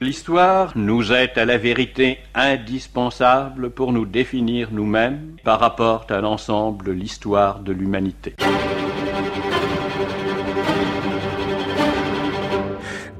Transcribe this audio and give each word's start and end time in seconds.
L'histoire 0.00 0.74
nous 0.76 1.12
est 1.12 1.36
à 1.38 1.44
la 1.44 1.58
vérité 1.58 2.20
indispensable 2.32 3.70
pour 3.70 3.92
nous 3.92 4.06
définir 4.06 4.68
nous-mêmes 4.70 5.34
par 5.42 5.58
rapport 5.58 6.06
à 6.08 6.20
l'ensemble 6.20 6.92
l'histoire 6.92 7.58
de 7.58 7.72
l'humanité. 7.72 8.36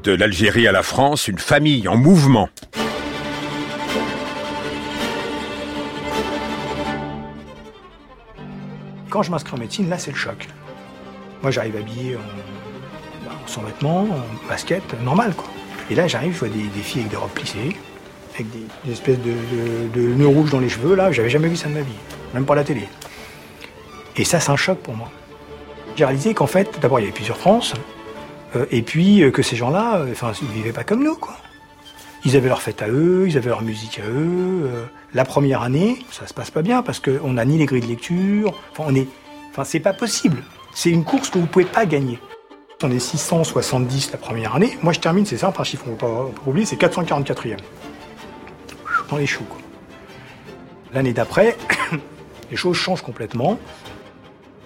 De 0.05 0.13
l'Algérie 0.13 0.69
à 0.69 0.73
la 0.73 0.85
France, 0.85 1.27
une 1.27 1.41
famille 1.41 1.89
en 1.89 1.97
mouvement. 1.97 2.49
Quand 9.11 9.25
je 9.25 9.33
m'inscris 9.33 9.57
en 9.57 9.59
médecine, 9.59 9.89
là 9.89 9.99
c'est 9.99 10.13
le 10.13 10.17
choc. 10.17 10.47
Moi 11.43 11.51
j'arrive 11.51 11.75
habillé 11.75 12.15
en, 12.15 12.21
en 13.31 13.49
sans 13.49 13.63
vêtements, 13.63 14.03
en 14.03 14.49
basket, 14.49 14.85
normal 15.03 15.35
quoi. 15.35 15.49
Et 15.91 15.95
là, 15.95 16.07
j'arrive, 16.07 16.35
je 16.35 16.39
vois 16.39 16.49
des, 16.49 16.83
filles 16.83 17.03
avec 17.03 17.11
des 17.11 17.17
robes 17.17 17.31
plissées, 17.31 17.77
avec 18.35 18.47
des, 18.51 18.93
espèces 18.93 19.19
de, 19.19 20.01
nœuds 20.01 20.27
rouges 20.27 20.51
dans 20.51 20.61
les 20.61 20.69
cheveux. 20.69 20.95
Là, 20.95 21.13
j'avais 21.13 21.31
jamais 21.31 21.49
vu 21.49 21.57
ça 21.57 21.69
de 21.69 21.75
ma 21.75 21.81
vie, 21.81 21.99
même 22.35 22.45
pas 22.45 22.53
à 22.53 22.57
la 22.57 22.65
télé. 22.65 22.85
Et 24.17 24.25
ça, 24.25 24.41
c'est 24.41 24.51
un 24.51 24.57
choc 24.57 24.79
pour 24.79 24.95
moi. 24.95 25.11
J'ai 25.97 26.05
réalisé 26.05 26.35
qu'en 26.35 26.47
fait, 26.47 26.79
d'abord, 26.81 27.01
il 27.01 27.05
y 27.05 27.07
avait 27.07 27.15
plusieurs 27.15 27.39
France, 27.39 27.75
euh, 28.57 28.67
et 28.71 28.83
puis 28.83 29.23
euh, 29.23 29.31
que 29.31 29.43
ces 29.43 29.57
gens-là, 29.57 29.99
euh, 29.99 30.13
enfin, 30.13 30.33
ils 30.43 30.49
vivaient 30.49 30.73
pas 30.73 30.85
comme 30.85 31.03
nous, 31.03 31.17
quoi. 31.17 31.37
Ils 32.25 32.37
avaient 32.37 32.49
leur 32.49 32.63
fête 32.63 32.83
à 32.83 32.89
eux, 32.89 33.27
ils 33.29 33.37
avaient 33.37 33.49
leur 33.49 33.63
musique 33.63 34.01
à 34.01 34.09
eux. 34.09 34.69
la 35.15 35.25
première 35.25 35.63
année, 35.63 36.05
ça 36.11 36.27
se 36.27 36.35
passe 36.35 36.51
pas 36.51 36.63
bien 36.63 36.83
parce 36.83 36.99
qu'on 36.99 37.33
n'a 37.33 37.45
ni 37.45 37.59
les 37.59 37.65
grilles 37.65 37.81
de 37.81 37.87
lecture. 37.87 38.55
Enfin, 38.73 38.93
enfin, 39.51 39.65
c'est 39.65 39.79
pas 39.79 39.93
possible. 39.93 40.43
C'est 40.75 40.91
une 40.91 41.05
course 41.05 41.31
que 41.31 41.39
vous 41.39 41.47
pouvez 41.47 41.65
pas 41.65 41.87
gagner. 41.87 42.19
On 42.81 42.93
est 42.93 43.01
670 43.01 44.13
la 44.13 44.19
première 44.19 44.55
année. 44.55 44.79
Moi, 44.83 44.93
je 44.93 45.01
termine, 45.01 45.27
c'est 45.27 45.37
simple, 45.37 45.61
un 45.61 45.65
chiffre 45.65 45.83
qu'on 45.83 45.91
ne 45.91 45.97
peut 45.97 46.07
pas 46.07 46.31
oublier, 46.47 46.65
c'est 46.65 46.81
444e. 46.81 47.57
Dans 49.11 49.17
les 49.17 49.27
choux. 49.27 49.43
L'année 50.93 51.13
d'après, 51.13 51.57
les 52.53 52.57
choses 52.57 52.77
changent 52.77 53.03
complètement. 53.03 53.59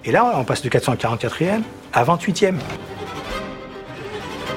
Et 0.05 0.13
là, 0.13 0.31
on 0.35 0.45
passe 0.45 0.61
de 0.61 0.69
444e 0.69 1.63
à 1.95 2.05
28e. 2.05 2.57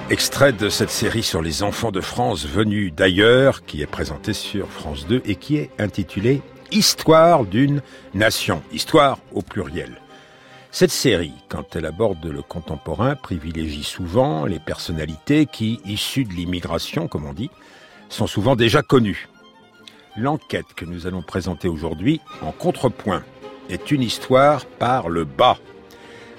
Extrait 0.10 0.52
de 0.52 0.68
cette 0.68 0.92
série 0.92 1.24
sur 1.24 1.42
les 1.42 1.64
enfants 1.64 1.92
de 1.92 2.02
France 2.02 2.46
venus 2.46 2.94
d'ailleurs, 2.94 3.64
qui 3.64 3.82
est 3.82 3.88
présentée 3.88 4.34
sur 4.34 4.68
France 4.68 5.08
2 5.08 5.22
et 5.26 5.36
qui 5.36 5.56
est 5.56 5.70
intitulée 5.80 6.42
Histoire 6.72 7.46
d'une 7.46 7.82
nation. 8.14 8.62
Histoire 8.74 9.20
au 9.34 9.42
pluriel. 9.42 10.02
Cette 10.76 10.92
série, 10.92 11.32
quand 11.48 11.78
elle 11.78 11.86
aborde 11.86 12.26
le 12.26 12.42
contemporain, 12.42 13.16
privilégie 13.16 13.86
souvent 13.86 14.46
les 14.46 14.60
personnalités 14.60 15.46
qui, 15.46 15.80
issues 15.86 16.26
de 16.26 16.34
l'immigration, 16.34 17.08
comme 17.08 17.26
on 17.26 17.32
dit, 17.32 17.50
sont 18.10 18.28
souvent 18.28 18.58
déjà 18.58 18.82
connues. 18.82 19.30
L'enquête 20.18 20.74
que 20.76 20.84
nous 20.84 21.08
allons 21.08 21.22
présenter 21.22 21.70
aujourd'hui, 21.70 22.20
en 22.42 22.52
contrepoint, 22.52 23.24
est 23.70 23.90
une 23.90 24.02
histoire 24.02 24.66
par 24.66 25.08
le 25.08 25.24
bas. 25.24 25.58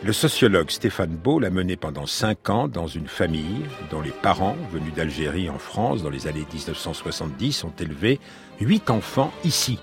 Le 0.05 0.12
sociologue 0.12 0.69
Stéphane 0.69 1.17
Beau 1.17 1.41
l'a 1.41 1.48
menée 1.48 1.77
pendant 1.77 2.05
cinq 2.05 2.50
ans 2.50 2.69
dans 2.69 2.89
une 2.89 3.09
famille 3.09 3.65
dont 3.91 4.03
les 4.03 4.11
parents, 4.11 4.59
venus 4.71 4.93
d'Algérie 4.93 5.48
en 5.48 5.59
France 5.59 6.03
dans 6.03 6.11
les 6.11 6.27
années 6.27 6.45
1970, 6.53 7.65
ont 7.65 7.73
élevé 7.81 8.21
huit 8.61 8.91
enfants 8.91 9.33
ici, 9.45 9.78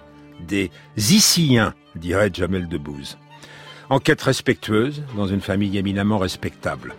des 0.47 0.69
Issiens, 0.95 1.73
dirait 1.95 2.29
Jamel 2.31 2.67
Debbouze. 2.67 3.17
Enquête 3.89 4.21
respectueuse 4.21 5.03
dans 5.15 5.27
une 5.27 5.41
famille 5.41 5.77
éminemment 5.77 6.17
respectable. 6.17 6.95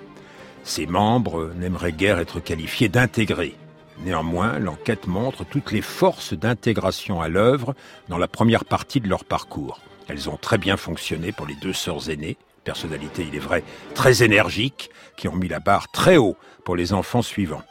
Ses 0.64 0.86
membres 0.86 1.52
n'aimeraient 1.56 1.92
guère 1.92 2.18
être 2.18 2.40
qualifiés 2.40 2.88
d'intégrés. 2.88 3.56
Néanmoins, 4.04 4.58
l'enquête 4.58 5.06
montre 5.06 5.44
toutes 5.44 5.72
les 5.72 5.80
forces 5.80 6.34
d'intégration 6.34 7.20
à 7.22 7.28
l'œuvre 7.28 7.74
dans 8.08 8.18
la 8.18 8.28
première 8.28 8.64
partie 8.64 9.00
de 9.00 9.08
leur 9.08 9.24
parcours. 9.24 9.80
Elles 10.08 10.28
ont 10.28 10.36
très 10.36 10.58
bien 10.58 10.76
fonctionné 10.76 11.32
pour 11.32 11.46
les 11.46 11.54
deux 11.54 11.72
sœurs 11.72 12.10
aînées, 12.10 12.36
personnalités, 12.64 13.26
il 13.28 13.34
est 13.34 13.40
vrai, 13.40 13.62
très 13.94 14.22
énergiques, 14.22 14.90
qui 15.16 15.28
ont 15.28 15.36
mis 15.36 15.48
la 15.48 15.60
barre 15.60 15.90
très 15.90 16.16
haut 16.16 16.36
pour 16.64 16.76
les 16.76 16.92
enfants 16.92 17.22
suivants. 17.22 17.62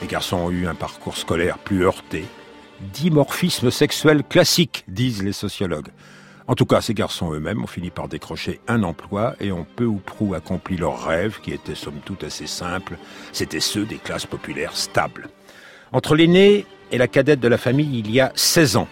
Les 0.00 0.06
garçons 0.06 0.36
ont 0.36 0.50
eu 0.50 0.66
un 0.66 0.74
parcours 0.74 1.16
scolaire 1.16 1.58
plus 1.58 1.84
heurté, 1.84 2.24
dimorphisme 2.80 3.70
sexuel 3.70 4.22
classique, 4.24 4.84
disent 4.88 5.22
les 5.22 5.32
sociologues. 5.32 5.90
En 6.52 6.54
tout 6.54 6.66
cas, 6.66 6.82
ces 6.82 6.92
garçons 6.92 7.32
eux-mêmes 7.32 7.64
ont 7.64 7.66
fini 7.66 7.88
par 7.88 8.08
décrocher 8.08 8.60
un 8.68 8.82
emploi 8.82 9.34
et 9.40 9.52
ont 9.52 9.64
peu 9.64 9.86
ou 9.86 9.96
prou 9.96 10.34
accompli 10.34 10.76
leurs 10.76 11.02
rêves, 11.02 11.40
qui 11.40 11.50
étaient 11.50 11.74
somme 11.74 12.00
toute 12.04 12.24
assez 12.24 12.46
simples. 12.46 12.98
C'étaient 13.32 13.58
ceux 13.58 13.86
des 13.86 13.96
classes 13.96 14.26
populaires 14.26 14.76
stables. 14.76 15.30
Entre 15.92 16.14
l'aîné 16.14 16.66
et 16.90 16.98
la 16.98 17.08
cadette 17.08 17.40
de 17.40 17.48
la 17.48 17.56
famille, 17.56 17.98
il 17.98 18.10
y 18.10 18.20
a 18.20 18.32
16 18.34 18.76
ans. 18.76 18.88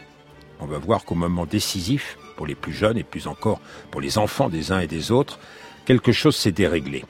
On 0.58 0.64
va 0.64 0.78
voir 0.78 1.04
qu'au 1.04 1.14
moment 1.14 1.44
décisif, 1.44 2.16
pour 2.38 2.46
les 2.46 2.54
plus 2.54 2.72
jeunes 2.72 2.96
et 2.96 3.04
plus 3.04 3.26
encore 3.26 3.60
pour 3.90 4.00
les 4.00 4.16
enfants 4.16 4.48
des 4.48 4.72
uns 4.72 4.80
et 4.80 4.86
des 4.86 5.12
autres, 5.12 5.38
quelque 5.84 6.12
chose 6.12 6.36
s'est 6.36 6.52
déréglé. 6.52 7.04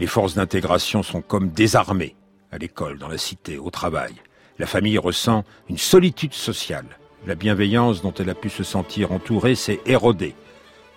Les 0.00 0.08
forces 0.08 0.34
d'intégration 0.34 1.04
sont 1.04 1.22
comme 1.22 1.50
désarmées, 1.50 2.16
à 2.50 2.58
l'école, 2.58 2.98
dans 2.98 3.06
la 3.06 3.18
cité, 3.18 3.56
au 3.56 3.70
travail. 3.70 4.14
La 4.58 4.66
famille 4.66 4.98
ressent 4.98 5.44
une 5.68 5.78
solitude 5.78 6.34
sociale. 6.34 6.98
La 7.24 7.34
bienveillance 7.34 8.02
dont 8.02 8.12
elle 8.14 8.30
a 8.30 8.34
pu 8.34 8.50
se 8.50 8.62
sentir 8.62 9.12
entourée 9.12 9.54
s'est 9.54 9.80
érodée. 9.86 10.34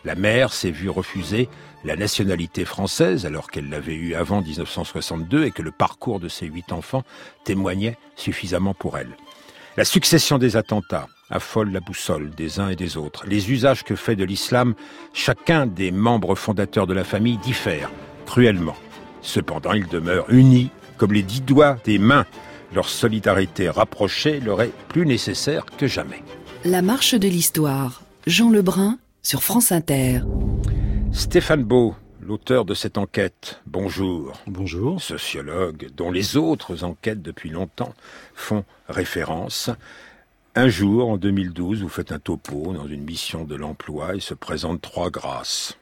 La 0.05 0.15
mère 0.15 0.53
s'est 0.53 0.71
vue 0.71 0.89
refuser 0.89 1.49
la 1.83 1.95
nationalité 1.95 2.65
française 2.65 3.25
alors 3.25 3.49
qu'elle 3.49 3.69
l'avait 3.69 3.95
eue 3.95 4.15
avant 4.15 4.41
1962 4.41 5.45
et 5.45 5.51
que 5.51 5.61
le 5.61 5.71
parcours 5.71 6.19
de 6.19 6.27
ses 6.27 6.45
huit 6.45 6.71
enfants 6.71 7.03
témoignait 7.45 7.97
suffisamment 8.15 8.73
pour 8.73 8.97
elle. 8.97 9.15
La 9.77 9.85
succession 9.85 10.37
des 10.37 10.57
attentats 10.57 11.07
affole 11.29 11.71
la 11.71 11.79
boussole 11.79 12.31
des 12.31 12.59
uns 12.59 12.69
et 12.69 12.75
des 12.75 12.97
autres. 12.97 13.25
Les 13.27 13.51
usages 13.51 13.83
que 13.83 13.95
fait 13.95 14.15
de 14.15 14.25
l'islam 14.25 14.73
chacun 15.13 15.67
des 15.67 15.91
membres 15.91 16.35
fondateurs 16.35 16.87
de 16.87 16.93
la 16.93 17.03
famille 17.03 17.37
diffèrent 17.37 17.91
cruellement. 18.25 18.75
Cependant, 19.21 19.73
ils 19.73 19.87
demeurent 19.87 20.29
unis 20.29 20.69
comme 20.97 21.13
les 21.13 21.23
dix 21.23 21.41
doigts 21.41 21.77
des 21.85 21.97
mains 21.97 22.25
leur 22.73 22.89
solidarité 22.89 23.69
rapprochée 23.69 24.39
leur 24.39 24.61
est 24.61 24.73
plus 24.87 25.05
nécessaire 25.05 25.65
que 25.65 25.87
jamais. 25.87 26.23
La 26.65 26.81
marche 26.81 27.15
de 27.15 27.27
l'histoire. 27.27 28.03
Jean 28.27 28.49
Lebrun 28.49 28.99
sur 29.21 29.43
France 29.43 29.71
Inter. 29.71 30.21
Stéphane 31.11 31.63
Beau, 31.63 31.95
l'auteur 32.21 32.65
de 32.65 32.73
cette 32.73 32.97
enquête. 32.97 33.61
Bonjour. 33.65 34.33
Bonjour. 34.45 35.01
Sociologue 35.01 35.89
dont 35.95 36.11
les 36.11 36.37
autres 36.37 36.83
enquêtes 36.83 37.21
depuis 37.21 37.49
longtemps 37.49 37.93
font 38.35 38.63
référence. 38.87 39.69
Un 40.55 40.67
jour, 40.67 41.09
en 41.09 41.17
2012, 41.17 41.81
vous 41.81 41.89
faites 41.89 42.11
un 42.11 42.19
topo 42.19 42.73
dans 42.73 42.87
une 42.87 43.03
mission 43.03 43.45
de 43.45 43.55
l'emploi 43.55 44.15
et 44.15 44.19
se 44.19 44.33
présentent 44.33 44.81
trois 44.81 45.09
grâces. 45.09 45.77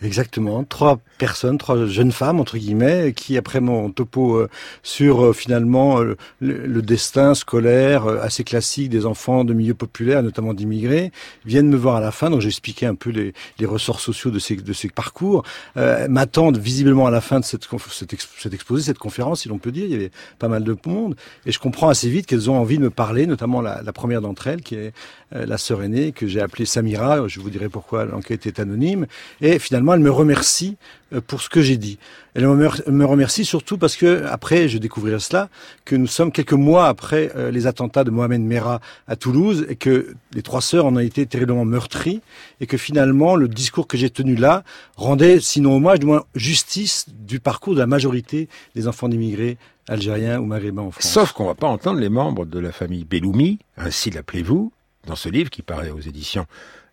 Exactement, 0.00 0.62
trois 0.62 1.00
personnes, 1.18 1.58
trois 1.58 1.86
jeunes 1.86 2.12
femmes 2.12 2.38
entre 2.38 2.56
guillemets, 2.56 3.12
qui 3.12 3.36
après 3.36 3.58
mon 3.58 3.90
topo 3.90 4.36
euh, 4.36 4.48
sur 4.84 5.24
euh, 5.24 5.32
finalement 5.32 6.00
euh, 6.00 6.16
le, 6.40 6.80
destin 6.82 7.34
scolaire 7.34 8.06
assez 8.06 8.44
classique 8.44 8.90
des 8.90 9.06
enfants 9.06 9.42
de 9.42 9.52
milieux 9.52 9.74
populaires, 9.74 10.22
notamment 10.22 10.54
d'immigrés, 10.54 11.10
viennent 11.44 11.68
me 11.68 11.76
voir 11.76 11.96
à 11.96 12.00
la 12.00 12.12
fin. 12.12 12.30
Donc 12.30 12.40
j'ai 12.42 12.46
expliqué 12.46 12.86
un 12.86 12.94
peu 12.94 13.10
les, 13.10 13.32
les, 13.58 13.66
ressorts 13.66 13.98
sociaux 13.98 14.30
de 14.30 14.38
ces 14.38 14.54
de 14.54 14.72
ces 14.72 14.88
parcours. 14.88 15.42
M'attendent 15.74 16.58
visiblement 16.58 17.08
à 17.08 17.10
la 17.10 17.20
fin 17.20 17.40
de 17.40 17.44
cette, 17.44 17.66
cette, 17.90 18.14
cette 18.38 18.54
exposé, 18.54 18.84
cette 18.84 18.98
conférence, 18.98 19.40
si 19.40 19.48
l'on 19.48 19.58
peut 19.58 19.72
dire. 19.72 19.84
Il 19.86 19.90
y 19.90 19.94
avait 19.96 20.12
pas 20.38 20.48
mal 20.48 20.62
de 20.62 20.76
monde, 20.86 21.16
et 21.44 21.50
je 21.50 21.58
comprends 21.58 21.88
assez 21.88 22.08
vite 22.08 22.26
qu'elles 22.26 22.48
ont 22.48 22.56
envie 22.56 22.78
de 22.78 22.84
me 22.84 22.90
parler, 22.90 23.26
notamment 23.26 23.60
la, 23.60 23.82
la 23.82 23.92
première 23.92 24.20
d'entre 24.20 24.46
elles, 24.46 24.62
qui 24.62 24.76
est 24.76 24.92
la 25.32 25.58
sœur 25.58 25.82
aînée 25.82 26.12
que 26.12 26.28
j'ai 26.28 26.40
appelée 26.40 26.66
Samira. 26.66 27.26
Je 27.26 27.40
vous 27.40 27.50
dirai 27.50 27.68
pourquoi 27.68 28.04
l'enquête 28.04 28.46
est 28.46 28.60
anonyme. 28.60 29.06
Et 29.40 29.58
finalement 29.58 29.87
elle 29.94 30.00
me 30.00 30.10
remercie 30.10 30.76
euh, 31.12 31.20
pour 31.20 31.40
ce 31.40 31.48
que 31.48 31.62
j'ai 31.62 31.76
dit. 31.76 31.98
Elle 32.34 32.46
me 32.46 33.04
remercie 33.04 33.44
surtout 33.44 33.78
parce 33.78 33.96
que, 33.96 34.24
après, 34.26 34.68
je 34.68 34.78
découvrirai 34.78 35.18
cela, 35.18 35.48
que 35.84 35.96
nous 35.96 36.06
sommes 36.06 36.30
quelques 36.30 36.52
mois 36.52 36.86
après 36.86 37.32
euh, 37.34 37.50
les 37.50 37.66
attentats 37.66 38.04
de 38.04 38.10
Mohamed 38.10 38.42
Merah 38.42 38.80
à 39.06 39.16
Toulouse 39.16 39.66
et 39.68 39.76
que 39.76 40.14
les 40.32 40.42
trois 40.42 40.60
sœurs 40.60 40.86
en 40.86 40.96
ont 40.96 41.00
été 41.00 41.26
terriblement 41.26 41.64
meurtries 41.64 42.20
et 42.60 42.66
que 42.66 42.76
finalement, 42.76 43.36
le 43.36 43.48
discours 43.48 43.86
que 43.86 43.96
j'ai 43.96 44.10
tenu 44.10 44.36
là 44.36 44.62
rendait, 44.96 45.40
sinon 45.40 45.76
hommage, 45.76 46.00
du 46.00 46.06
moins 46.06 46.24
justice 46.34 47.06
du 47.08 47.40
parcours 47.40 47.74
de 47.74 47.80
la 47.80 47.86
majorité 47.86 48.48
des 48.74 48.86
enfants 48.86 49.08
d'immigrés 49.08 49.58
algériens 49.88 50.38
ou 50.38 50.44
maghrébins 50.44 50.82
en 50.82 50.90
France. 50.90 51.10
Sauf 51.10 51.32
qu'on 51.32 51.44
ne 51.44 51.48
va 51.48 51.54
pas 51.54 51.66
entendre 51.66 51.98
les 51.98 52.10
membres 52.10 52.44
de 52.44 52.58
la 52.58 52.72
famille 52.72 53.04
Belloumi, 53.04 53.58
ainsi 53.76 54.10
l'appelez-vous, 54.10 54.72
dans 55.06 55.16
ce 55.16 55.28
livre 55.28 55.50
qui 55.50 55.62
paraît 55.62 55.90
aux 55.90 56.00
éditions 56.00 56.46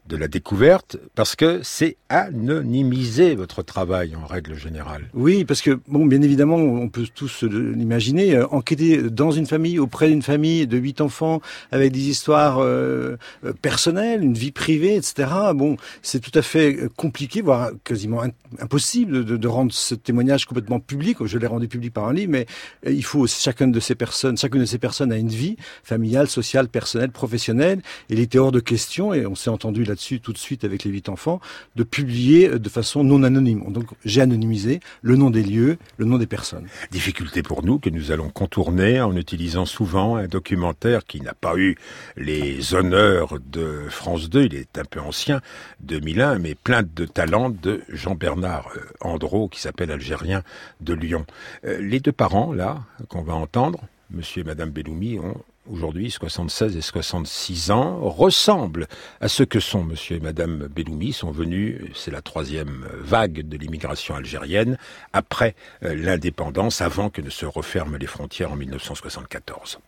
de 0.07 0.17
la 0.17 0.27
découverte 0.27 0.97
parce 1.15 1.35
que 1.35 1.61
c'est 1.63 1.97
anonymiser 2.09 3.35
votre 3.35 3.63
travail 3.63 4.15
en 4.15 4.25
règle 4.25 4.55
générale. 4.55 5.09
Oui, 5.13 5.45
parce 5.45 5.61
que 5.61 5.79
bon, 5.87 6.05
bien 6.05 6.21
évidemment, 6.21 6.57
on 6.57 6.89
peut 6.89 7.07
tous 7.13 7.43
l'imaginer, 7.43 8.35
euh, 8.35 8.47
enquêter 8.47 9.01
dans 9.01 9.31
une 9.31 9.47
famille, 9.47 9.79
auprès 9.79 10.09
d'une 10.09 10.21
famille 10.21 10.67
de 10.67 10.77
huit 10.77 11.01
enfants, 11.01 11.41
avec 11.71 11.91
des 11.91 12.07
histoires 12.07 12.59
euh, 12.59 13.17
euh, 13.43 13.53
personnelles, 13.61 14.23
une 14.23 14.35
vie 14.35 14.51
privée, 14.51 14.95
etc. 14.95 15.29
Bon, 15.55 15.77
c'est 16.03 16.19
tout 16.19 16.37
à 16.37 16.43
fait 16.43 16.77
compliqué, 16.95 17.41
voire 17.41 17.71
quasiment 17.83 18.23
impossible 18.59 19.25
de, 19.25 19.37
de, 19.37 19.47
rendre 19.47 19.73
ce 19.73 19.95
témoignage 19.95 20.45
complètement 20.45 20.79
public. 20.79 21.17
Je 21.25 21.37
l'ai 21.37 21.47
rendu 21.47 21.67
public 21.67 21.93
par 21.93 22.07
un 22.07 22.13
livre, 22.13 22.31
mais 22.31 22.45
il 22.85 23.03
faut 23.03 23.25
chacune 23.25 23.71
de 23.71 23.79
ces 23.79 23.95
personnes, 23.95 24.37
chacune 24.37 24.61
de 24.61 24.65
ces 24.65 24.77
personnes 24.77 25.11
a 25.11 25.17
une 25.17 25.29
vie 25.29 25.57
familiale, 25.83 26.27
sociale, 26.27 26.67
personnelle, 26.67 27.11
professionnelle. 27.11 27.81
Et 28.09 28.13
il 28.13 28.19
était 28.19 28.37
hors 28.37 28.51
de 28.51 28.59
question, 28.59 29.13
et 29.13 29.25
on 29.25 29.35
s'est 29.35 29.49
entendu 29.49 29.83
là 29.83 29.94
dessus 29.95 30.19
tout 30.19 30.33
de 30.33 30.37
suite 30.37 30.63
avec 30.63 30.83
les 30.83 30.91
huit 30.91 31.09
enfants, 31.09 31.39
de 31.75 31.83
publier 31.83 32.59
de 32.59 32.69
façon 32.69 33.03
non 33.03 33.23
anonyme. 33.23 33.71
Donc 33.71 33.85
j'ai 34.03 34.21
anonymisé 34.21 34.79
le 35.01 35.15
nom 35.15 35.29
des 35.29 35.43
lieux, 35.43 35.77
le 35.97 36.05
nom 36.05 36.17
des 36.17 36.27
personnes. 36.27 36.67
Difficulté 36.91 37.43
pour 37.43 37.63
nous 37.63 37.79
que 37.79 37.89
nous 37.89 38.11
allons 38.11 38.29
contourner 38.29 39.01
en 39.01 39.15
utilisant 39.15 39.65
souvent 39.65 40.15
un 40.15 40.27
documentaire 40.27 41.05
qui 41.05 41.21
n'a 41.21 41.33
pas 41.33 41.57
eu 41.57 41.75
les 42.17 42.73
honneurs 42.73 43.39
de 43.51 43.85
France 43.89 44.29
2, 44.29 44.43
il 44.43 44.55
est 44.55 44.77
un 44.77 44.85
peu 44.85 44.99
ancien, 44.99 45.41
2001, 45.81 46.39
mais 46.39 46.55
plein 46.55 46.83
de 46.83 47.05
talent 47.05 47.49
de 47.49 47.81
Jean-Bernard 47.89 48.69
euh, 48.75 48.81
Andro 49.01 49.47
qui 49.47 49.59
s'appelle 49.59 49.91
Algérien 49.91 50.43
de 50.81 50.93
Lyon. 50.93 51.25
Euh, 51.65 51.79
les 51.79 51.99
deux 51.99 52.11
parents, 52.11 52.53
là, 52.53 52.83
qu'on 53.09 53.21
va 53.21 53.33
entendre, 53.33 53.81
monsieur 54.09 54.41
et 54.41 54.45
madame 54.45 54.69
Belloumi, 54.69 55.19
ont 55.19 55.41
aujourd'hui 55.71 56.11
76 56.11 56.77
et 56.77 56.81
66 56.81 57.71
ans, 57.71 57.99
ressemblent 58.01 58.87
à 59.21 59.27
ce 59.27 59.43
que 59.43 59.59
sont 59.59 59.83
monsieur 59.83 60.17
et 60.17 60.19
madame 60.19 60.67
Belloumi, 60.67 61.13
sont 61.13 61.31
venus, 61.31 61.81
c'est 61.95 62.11
la 62.11 62.21
troisième 62.21 62.85
vague 63.01 63.47
de 63.47 63.57
l'immigration 63.57 64.15
algérienne, 64.15 64.77
après 65.13 65.55
euh, 65.83 65.95
l'indépendance, 65.95 66.81
avant 66.81 67.09
que 67.09 67.21
ne 67.21 67.29
se 67.29 67.45
referment 67.45 67.97
les 67.97 68.07
frontières 68.07 68.51
en 68.51 68.55
1974. 68.55 69.79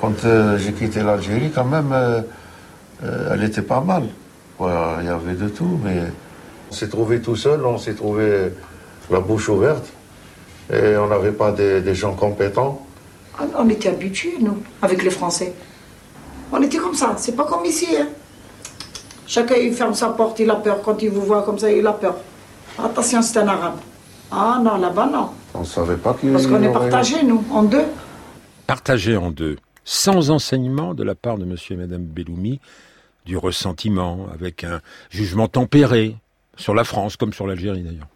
Quand 0.00 0.24
euh, 0.24 0.58
j'ai 0.58 0.72
quitté 0.72 1.02
l'Algérie, 1.02 1.50
quand 1.54 1.64
même, 1.64 1.92
euh, 1.92 2.22
elle 3.02 3.44
était 3.44 3.62
pas 3.62 3.80
mal. 3.80 4.04
Il 4.60 5.04
y 5.04 5.08
avait 5.08 5.34
de 5.34 5.48
tout, 5.48 5.78
mais 5.84 6.02
on 6.70 6.72
s'est 6.72 6.88
trouvé 6.88 7.20
tout 7.20 7.36
seul, 7.36 7.64
on 7.66 7.76
s'est 7.76 7.94
trouvé 7.94 8.50
la 9.10 9.20
bouche 9.20 9.50
ouverte, 9.50 9.92
et 10.72 10.96
on 10.96 11.08
n'avait 11.08 11.32
pas 11.32 11.52
des 11.52 11.94
gens 11.94 12.14
compétents. 12.14 12.85
On 13.58 13.68
était 13.68 13.88
habitués, 13.88 14.36
nous, 14.40 14.62
avec 14.80 15.02
les 15.02 15.10
Français. 15.10 15.52
On 16.52 16.62
était 16.62 16.78
comme 16.78 16.94
ça, 16.94 17.14
c'est 17.16 17.36
pas 17.36 17.44
comme 17.44 17.64
ici. 17.64 17.88
Hein. 17.98 18.08
Chacun 19.26 19.56
il 19.56 19.74
ferme 19.74 19.94
sa 19.94 20.10
porte, 20.10 20.38
il 20.38 20.50
a 20.50 20.56
peur. 20.56 20.80
Quand 20.82 21.02
il 21.02 21.10
vous 21.10 21.22
voit 21.22 21.42
comme 21.42 21.58
ça, 21.58 21.70
il 21.70 21.86
a 21.86 21.92
peur. 21.92 22.16
Attention, 22.78 23.22
c'est 23.22 23.38
un 23.38 23.48
arabe. 23.48 23.78
Ah 24.30 24.60
non, 24.62 24.76
là-bas, 24.76 25.06
non. 25.06 25.30
On 25.54 25.64
savait 25.64 25.96
pas 25.96 26.14
qu'il 26.14 26.32
Parce 26.32 26.46
qu'on 26.46 26.62
est 26.62 26.72
partagés, 26.72 27.22
nous, 27.22 27.44
en 27.50 27.62
deux. 27.62 27.84
Partagés 28.66 29.16
en 29.16 29.30
deux, 29.30 29.56
sans 29.84 30.30
enseignement 30.30 30.94
de 30.94 31.02
la 31.02 31.14
part 31.14 31.38
de 31.38 31.44
monsieur 31.44 31.74
et 31.74 31.78
madame 31.78 32.04
Belloumi, 32.04 32.60
du 33.24 33.36
ressentiment, 33.36 34.26
avec 34.32 34.64
un 34.64 34.80
jugement 35.10 35.48
tempéré 35.48 36.16
sur 36.56 36.74
la 36.74 36.84
France 36.84 37.16
comme 37.16 37.32
sur 37.32 37.46
l'Algérie 37.46 37.82
d'ailleurs. 37.82 38.08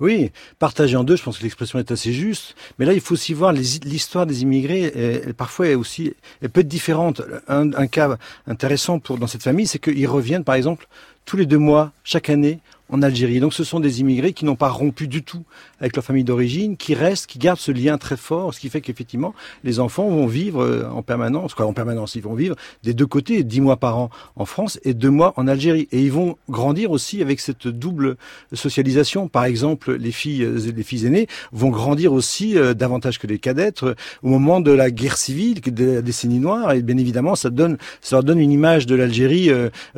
Oui, 0.00 0.30
partagé 0.58 0.96
en 0.96 1.04
deux, 1.04 1.16
je 1.16 1.22
pense 1.22 1.38
que 1.38 1.42
l'expression 1.42 1.78
est 1.78 1.90
assez 1.90 2.12
juste. 2.12 2.54
Mais 2.78 2.84
là, 2.84 2.92
il 2.92 3.00
faut 3.00 3.14
aussi 3.14 3.34
voir 3.34 3.52
l'histoire 3.52 4.26
des 4.26 4.42
immigrés. 4.42 4.92
Elle, 4.94 5.34
parfois, 5.34 5.68
est 5.68 5.74
aussi, 5.74 6.14
elle 6.42 6.50
peut 6.50 6.60
être 6.60 6.68
différente. 6.68 7.22
Un, 7.48 7.72
un 7.72 7.86
cas 7.86 8.16
intéressant 8.46 8.98
pour 8.98 9.18
dans 9.18 9.26
cette 9.26 9.42
famille, 9.42 9.66
c'est 9.66 9.78
qu'ils 9.78 10.08
reviennent, 10.08 10.44
par 10.44 10.54
exemple, 10.54 10.88
tous 11.24 11.36
les 11.36 11.46
deux 11.46 11.58
mois, 11.58 11.92
chaque 12.04 12.30
année, 12.30 12.60
en 12.90 13.02
Algérie. 13.02 13.40
Donc 13.40 13.54
ce 13.54 13.64
sont 13.64 13.80
des 13.80 14.00
immigrés 14.00 14.32
qui 14.32 14.44
n'ont 14.44 14.56
pas 14.56 14.68
rompu 14.68 15.08
du 15.08 15.22
tout 15.22 15.44
avec 15.80 15.96
leur 15.96 16.04
famille 16.04 16.24
d'origine, 16.24 16.76
qui 16.76 16.94
restent, 16.94 17.26
qui 17.26 17.38
gardent 17.38 17.58
ce 17.58 17.72
lien 17.72 17.98
très 17.98 18.16
fort, 18.16 18.54
ce 18.54 18.60
qui 18.60 18.68
fait 18.68 18.80
qu'effectivement 18.80 19.34
les 19.64 19.80
enfants 19.80 20.08
vont 20.08 20.26
vivre 20.26 20.62
euh, 20.62 20.88
en 20.90 21.02
permanence, 21.02 21.54
quoi 21.54 21.66
en 21.66 21.72
permanence, 21.72 22.14
ils 22.14 22.22
vont 22.22 22.34
vivre 22.34 22.56
des 22.82 22.94
deux 22.94 23.06
côtés, 23.06 23.42
dix 23.44 23.60
mois 23.60 23.76
par 23.76 23.98
an 23.98 24.10
en 24.36 24.44
France 24.44 24.78
et 24.84 24.94
deux 24.94 25.10
mois 25.10 25.32
en 25.36 25.46
Algérie. 25.46 25.88
Et 25.92 26.02
ils 26.02 26.12
vont 26.12 26.36
grandir 26.48 26.90
aussi 26.90 27.22
avec 27.22 27.40
cette 27.40 27.68
double 27.68 28.16
socialisation. 28.52 29.28
Par 29.28 29.44
exemple, 29.44 29.94
les 29.94 30.12
filles, 30.12 30.42
euh, 30.42 30.72
les 30.74 30.82
filles 30.82 31.06
aînées 31.06 31.26
vont 31.52 31.70
grandir 31.70 32.12
aussi 32.12 32.56
euh, 32.56 32.74
davantage 32.74 33.18
que 33.18 33.26
les 33.26 33.38
cadettes 33.38 33.82
au 33.82 34.28
moment 34.28 34.60
de 34.60 34.72
la 34.72 34.90
guerre 34.90 35.16
civile, 35.16 35.60
de 35.60 35.84
la 35.84 36.02
décennie 36.02 36.40
noire. 36.40 36.72
Et 36.72 36.82
bien 36.82 36.96
évidemment, 36.96 37.34
ça 37.34 37.50
donne, 37.50 37.78
ça 38.00 38.16
leur 38.16 38.24
donne 38.24 38.40
une 38.40 38.52
image 38.52 38.86
de 38.86 38.94
l'Algérie 38.94 39.50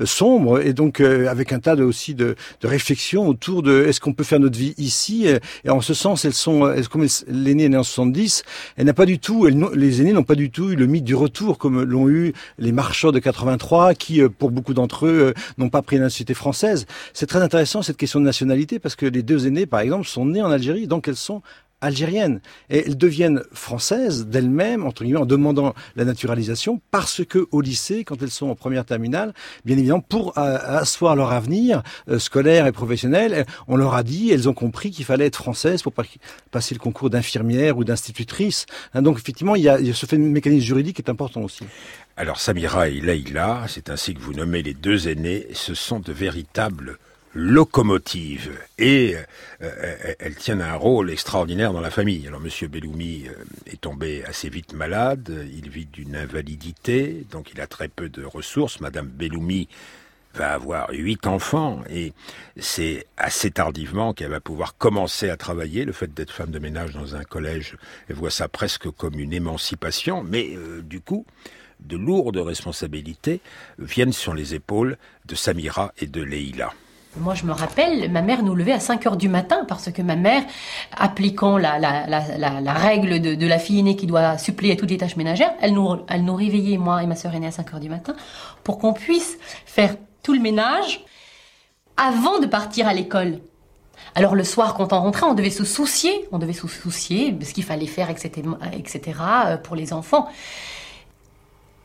sombre 0.04 0.60
et 0.60 0.72
donc 0.72 1.00
avec 1.00 1.52
un 1.52 1.58
tas 1.58 1.76
de, 1.76 1.84
aussi 1.84 2.14
de, 2.14 2.34
de 2.60 2.68
réflexion 2.68 3.28
autour 3.28 3.62
de 3.62 3.84
est-ce 3.86 4.00
qu'on 4.00 4.12
peut 4.12 4.24
faire 4.24 4.40
notre 4.40 4.58
vie 4.58 4.74
ici 4.78 5.26
Et 5.64 5.69
en 5.70 5.80
ce 5.80 5.94
sens, 5.94 6.24
elles 6.24 6.34
sont, 6.34 6.70
elles, 6.70 6.88
comme 6.88 7.06
l'aînée 7.28 7.64
est 7.64 7.68
née 7.68 7.76
en 7.76 7.82
70, 7.82 8.42
elle 8.76 8.86
n'a 8.86 8.94
pas 8.94 9.06
du 9.06 9.18
tout, 9.18 9.46
les 9.46 10.00
aînés 10.00 10.12
n'ont 10.12 10.22
pas 10.22 10.34
du 10.34 10.50
tout 10.50 10.70
eu 10.70 10.76
le 10.76 10.86
mythe 10.86 11.04
du 11.04 11.14
retour 11.14 11.58
comme 11.58 11.82
l'ont 11.82 12.08
eu 12.08 12.32
les 12.58 12.72
marcheurs 12.72 13.12
de 13.12 13.18
83 13.18 13.94
qui, 13.94 14.20
euh, 14.20 14.28
pour 14.28 14.50
beaucoup 14.50 14.74
d'entre 14.74 15.06
eux, 15.06 15.34
euh, 15.36 15.40
n'ont 15.58 15.68
pas 15.68 15.82
pris 15.82 15.96
la 15.96 16.04
nationalité 16.04 16.34
française. 16.34 16.86
C'est 17.12 17.26
très 17.26 17.42
intéressant 17.42 17.82
cette 17.82 17.96
question 17.96 18.20
de 18.20 18.24
nationalité 18.24 18.78
parce 18.78 18.96
que 18.96 19.06
les 19.06 19.22
deux 19.22 19.46
aînés, 19.46 19.66
par 19.66 19.80
exemple, 19.80 20.06
sont 20.06 20.26
nés 20.26 20.42
en 20.42 20.50
Algérie, 20.50 20.86
donc 20.86 21.08
elles 21.08 21.16
sont 21.16 21.42
algériennes. 21.80 22.40
Et 22.68 22.86
elles 22.86 22.96
deviennent 22.96 23.42
françaises 23.52 24.26
d'elles-mêmes, 24.26 24.84
entre 24.84 25.04
guillemets, 25.04 25.20
en 25.20 25.26
demandant 25.26 25.74
la 25.96 26.04
naturalisation, 26.04 26.80
parce 26.90 27.24
que 27.24 27.46
au 27.50 27.60
lycée, 27.60 28.04
quand 28.04 28.22
elles 28.22 28.30
sont 28.30 28.48
en 28.48 28.54
première 28.54 28.84
terminale, 28.84 29.32
bien 29.64 29.76
évidemment, 29.76 30.00
pour 30.00 30.36
asseoir 30.36 31.16
leur 31.16 31.32
avenir 31.32 31.82
euh, 32.08 32.18
scolaire 32.18 32.66
et 32.66 32.72
professionnel, 32.72 33.46
on 33.68 33.76
leur 33.76 33.94
a 33.94 34.02
dit, 34.02 34.30
elles 34.30 34.48
ont 34.48 34.54
compris 34.54 34.90
qu'il 34.90 35.04
fallait 35.04 35.26
être 35.26 35.36
française 35.36 35.82
pour 35.82 35.92
passer 35.92 36.74
le 36.74 36.80
concours 36.80 37.10
d'infirmière 37.10 37.78
ou 37.78 37.84
d'institutrice. 37.84 38.66
Hein, 38.94 39.02
donc 39.02 39.18
effectivement, 39.18 39.56
il 39.56 39.62
y, 39.62 39.68
a, 39.68 39.78
ce 39.92 40.16
mécanisme 40.16 40.64
juridique 40.64 40.96
qui 40.96 41.02
est 41.02 41.10
important 41.10 41.42
aussi. 41.42 41.64
Alors 42.16 42.40
Samira 42.40 42.88
et 42.88 43.00
Leïla, 43.00 43.64
c'est 43.68 43.88
ainsi 43.90 44.14
que 44.14 44.20
vous 44.20 44.34
nommez 44.34 44.62
les 44.62 44.74
deux 44.74 45.08
aînés, 45.08 45.46
ce 45.52 45.74
sont 45.74 46.00
de 46.00 46.12
véritables 46.12 46.98
locomotive 47.34 48.58
et 48.78 49.14
euh, 49.14 49.22
euh, 49.62 50.14
elle 50.18 50.34
tient 50.34 50.60
un 50.60 50.74
rôle 50.74 51.10
extraordinaire 51.10 51.72
dans 51.72 51.80
la 51.80 51.90
famille. 51.90 52.26
Alors 52.26 52.40
Monsieur 52.40 52.68
Belloumi 52.68 53.28
euh, 53.28 53.34
est 53.66 53.80
tombé 53.80 54.24
assez 54.24 54.48
vite 54.48 54.72
malade, 54.72 55.48
il 55.52 55.70
vit 55.70 55.86
d'une 55.86 56.16
invalidité, 56.16 57.24
donc 57.30 57.52
il 57.52 57.60
a 57.60 57.66
très 57.66 57.88
peu 57.88 58.08
de 58.08 58.24
ressources. 58.24 58.80
Madame 58.80 59.06
Belloumi 59.06 59.68
va 60.34 60.52
avoir 60.52 60.90
huit 60.90 61.26
enfants 61.26 61.82
et 61.88 62.12
c'est 62.56 63.06
assez 63.16 63.50
tardivement 63.50 64.12
qu'elle 64.12 64.30
va 64.30 64.40
pouvoir 64.40 64.76
commencer 64.76 65.30
à 65.30 65.36
travailler. 65.36 65.84
Le 65.84 65.92
fait 65.92 66.12
d'être 66.12 66.32
femme 66.32 66.50
de 66.50 66.58
ménage 66.58 66.94
dans 66.94 67.14
un 67.14 67.24
collège, 67.24 67.76
elle 68.08 68.16
voit 68.16 68.30
ça 68.30 68.48
presque 68.48 68.90
comme 68.90 69.18
une 69.18 69.32
émancipation, 69.32 70.22
mais 70.22 70.56
du 70.84 71.00
coup, 71.00 71.26
de 71.80 71.96
lourdes 71.96 72.36
responsabilités 72.36 73.40
viennent 73.78 74.12
sur 74.12 74.34
les 74.34 74.54
épaules 74.54 74.98
de 75.26 75.34
Samira 75.34 75.92
et 75.98 76.06
de 76.06 76.22
Leïla. 76.22 76.72
Moi, 77.16 77.34
je 77.34 77.44
me 77.44 77.52
rappelle, 77.52 78.08
ma 78.10 78.22
mère 78.22 78.44
nous 78.44 78.54
levait 78.54 78.72
à 78.72 78.78
5 78.78 79.04
heures 79.06 79.16
du 79.16 79.28
matin 79.28 79.64
parce 79.66 79.90
que 79.90 80.00
ma 80.00 80.14
mère, 80.14 80.44
appliquant 80.96 81.58
la, 81.58 81.78
la, 81.80 82.06
la, 82.06 82.72
règle 82.72 83.20
de, 83.20 83.46
la 83.46 83.58
fille 83.58 83.80
aînée 83.80 83.96
qui 83.96 84.06
doit 84.06 84.38
suppléer 84.38 84.76
toutes 84.76 84.90
les 84.90 84.96
tâches 84.96 85.16
ménagères, 85.16 85.52
elle 85.60 85.74
nous, 85.74 85.96
elle 86.08 86.24
nous 86.24 86.36
réveillait, 86.36 86.78
moi 86.78 87.02
et 87.02 87.06
ma 87.06 87.16
sœur 87.16 87.34
aînée, 87.34 87.48
à 87.48 87.50
5 87.50 87.74
heures 87.74 87.80
du 87.80 87.88
matin 87.88 88.14
pour 88.62 88.78
qu'on 88.78 88.92
puisse 88.92 89.38
faire 89.66 89.96
tout 90.22 90.34
le 90.34 90.40
ménage 90.40 91.04
avant 91.96 92.38
de 92.38 92.46
partir 92.46 92.86
à 92.86 92.94
l'école. 92.94 93.40
Alors 94.14 94.36
le 94.36 94.44
soir, 94.44 94.74
quand 94.74 94.92
on 94.92 95.00
rentrait, 95.00 95.26
on 95.26 95.34
devait 95.34 95.50
se 95.50 95.64
soucier, 95.64 96.28
on 96.30 96.38
devait 96.38 96.52
se 96.52 96.68
soucier 96.68 97.32
de 97.32 97.44
ce 97.44 97.52
qu'il 97.52 97.64
fallait 97.64 97.86
faire, 97.86 98.08
etc., 98.08 98.42
etc., 98.72 99.18
euh, 99.46 99.56
pour 99.56 99.74
les 99.74 99.92
enfants. 99.92 100.28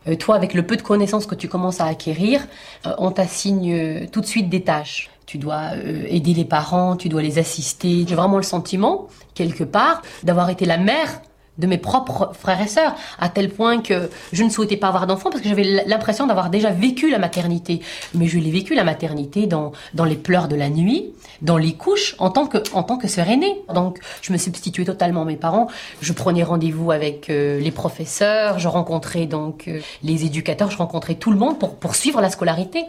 Euh, 0.07 0.15
toi, 0.15 0.35
avec 0.35 0.53
le 0.53 0.65
peu 0.65 0.75
de 0.75 0.83
connaissances 0.83 1.25
que 1.25 1.35
tu 1.35 1.47
commences 1.47 1.81
à 1.81 1.85
acquérir, 1.85 2.45
euh, 2.85 2.93
on 2.99 3.11
t'assigne 3.11 4.07
tout 4.11 4.21
de 4.21 4.25
suite 4.27 4.49
des 4.49 4.63
tâches 4.63 5.09
tu 5.25 5.37
dois 5.37 5.71
euh, 5.73 6.05
aider 6.07 6.33
les 6.33 6.45
parents, 6.45 6.95
tu 6.95 7.09
dois 7.09 7.21
les 7.21 7.39
assister. 7.39 8.05
J'ai 8.07 8.15
vraiment 8.15 8.37
le 8.37 8.43
sentiment, 8.43 9.07
quelque 9.33 9.63
part, 9.63 10.01
d'avoir 10.23 10.49
été 10.49 10.65
la 10.65 10.77
mère 10.77 11.21
de 11.57 11.67
mes 11.67 11.77
propres 11.77 12.31
frères 12.33 12.61
et 12.61 12.67
sœurs, 12.67 12.95
à 13.19 13.29
tel 13.29 13.49
point 13.49 13.81
que 13.81 14.09
je 14.33 14.43
ne 14.43 14.49
souhaitais 14.49 14.77
pas 14.77 14.87
avoir 14.87 15.07
d'enfants 15.07 15.29
parce 15.29 15.41
que 15.41 15.49
j'avais 15.49 15.83
l'impression 15.85 16.27
d'avoir 16.27 16.49
déjà 16.49 16.69
vécu 16.69 17.09
la 17.09 17.19
maternité. 17.19 17.81
Mais 18.13 18.27
je 18.27 18.39
l'ai 18.39 18.51
vécu 18.51 18.75
la 18.75 18.83
maternité 18.83 19.47
dans, 19.47 19.71
dans 19.93 20.05
les 20.05 20.15
pleurs 20.15 20.47
de 20.47 20.55
la 20.55 20.69
nuit, 20.69 21.13
dans 21.41 21.57
les 21.57 21.73
couches, 21.73 22.15
en 22.19 22.29
tant 22.29 22.47
que, 22.47 22.57
en 22.73 22.83
tant 22.83 22.97
que 22.97 23.07
sœur 23.07 23.29
aînée. 23.29 23.55
Donc, 23.73 23.99
je 24.21 24.33
me 24.33 24.37
substituais 24.37 24.85
totalement 24.85 25.21
à 25.21 25.25
mes 25.25 25.37
parents. 25.37 25.67
Je 26.01 26.13
prenais 26.13 26.43
rendez-vous 26.43 26.91
avec 26.91 27.29
euh, 27.29 27.59
les 27.59 27.71
professeurs, 27.71 28.59
je 28.59 28.67
rencontrais 28.67 29.25
donc 29.25 29.67
euh, 29.67 29.79
les 30.03 30.25
éducateurs, 30.25 30.71
je 30.71 30.77
rencontrais 30.77 31.15
tout 31.15 31.31
le 31.31 31.37
monde 31.37 31.59
pour 31.59 31.75
poursuivre 31.75 32.21
la 32.21 32.29
scolarité. 32.29 32.85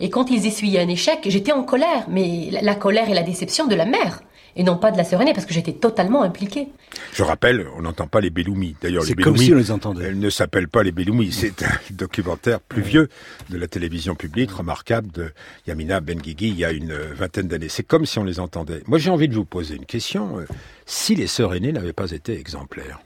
Et 0.00 0.10
quand 0.10 0.30
ils 0.30 0.46
essuyaient 0.46 0.80
un 0.80 0.88
échec, 0.88 1.20
j'étais 1.26 1.52
en 1.52 1.62
colère, 1.62 2.06
mais 2.08 2.48
la 2.50 2.74
colère 2.74 3.08
et 3.08 3.14
la 3.14 3.22
déception 3.22 3.66
de 3.66 3.74
la 3.74 3.84
mère 3.84 4.22
et 4.56 4.62
non 4.62 4.76
pas 4.76 4.90
de 4.90 4.96
la 4.96 5.04
sœur 5.04 5.20
aînée, 5.22 5.32
parce 5.32 5.46
que 5.46 5.54
j'étais 5.54 5.72
totalement 5.72 6.22
impliquée. 6.22 6.68
Je 7.14 7.22
rappelle, 7.22 7.66
on 7.76 7.82
n'entend 7.82 8.06
pas 8.06 8.20
les 8.20 8.30
Belloumi. 8.30 8.76
D'ailleurs, 8.80 9.02
les 9.02 9.08
C'est 9.08 9.14
comme 9.14 9.32
Belloumi, 9.34 9.44
si 9.46 9.52
on 9.52 9.56
les 9.56 9.70
entendait. 9.70 10.04
elles 10.04 10.18
ne 10.18 10.30
s'appellent 10.30 10.68
pas 10.68 10.82
les 10.82 10.92
Belloumi. 10.92 11.32
C'est 11.32 11.62
un 11.62 11.70
documentaire 11.90 12.60
plus 12.60 12.82
vieux 12.82 13.08
de 13.50 13.56
la 13.58 13.68
télévision 13.68 14.14
publique, 14.14 14.50
remarquable, 14.50 15.10
de 15.12 15.32
Yamina 15.66 16.00
Benguigui, 16.00 16.48
il 16.48 16.58
y 16.58 16.64
a 16.64 16.72
une 16.72 16.94
vingtaine 16.94 17.48
d'années. 17.48 17.68
C'est 17.68 17.82
comme 17.82 18.06
si 18.06 18.18
on 18.18 18.24
les 18.24 18.40
entendait. 18.40 18.82
Moi, 18.86 18.98
j'ai 18.98 19.10
envie 19.10 19.28
de 19.28 19.34
vous 19.34 19.44
poser 19.44 19.76
une 19.76 19.86
question. 19.86 20.38
Euh, 20.38 20.46
Si 20.86 21.14
les 21.14 21.26
sœurs 21.26 21.54
aînées 21.54 21.72
n'avaient 21.72 21.92
pas 21.92 22.10
été 22.10 22.38
exemplaires, 22.38 23.00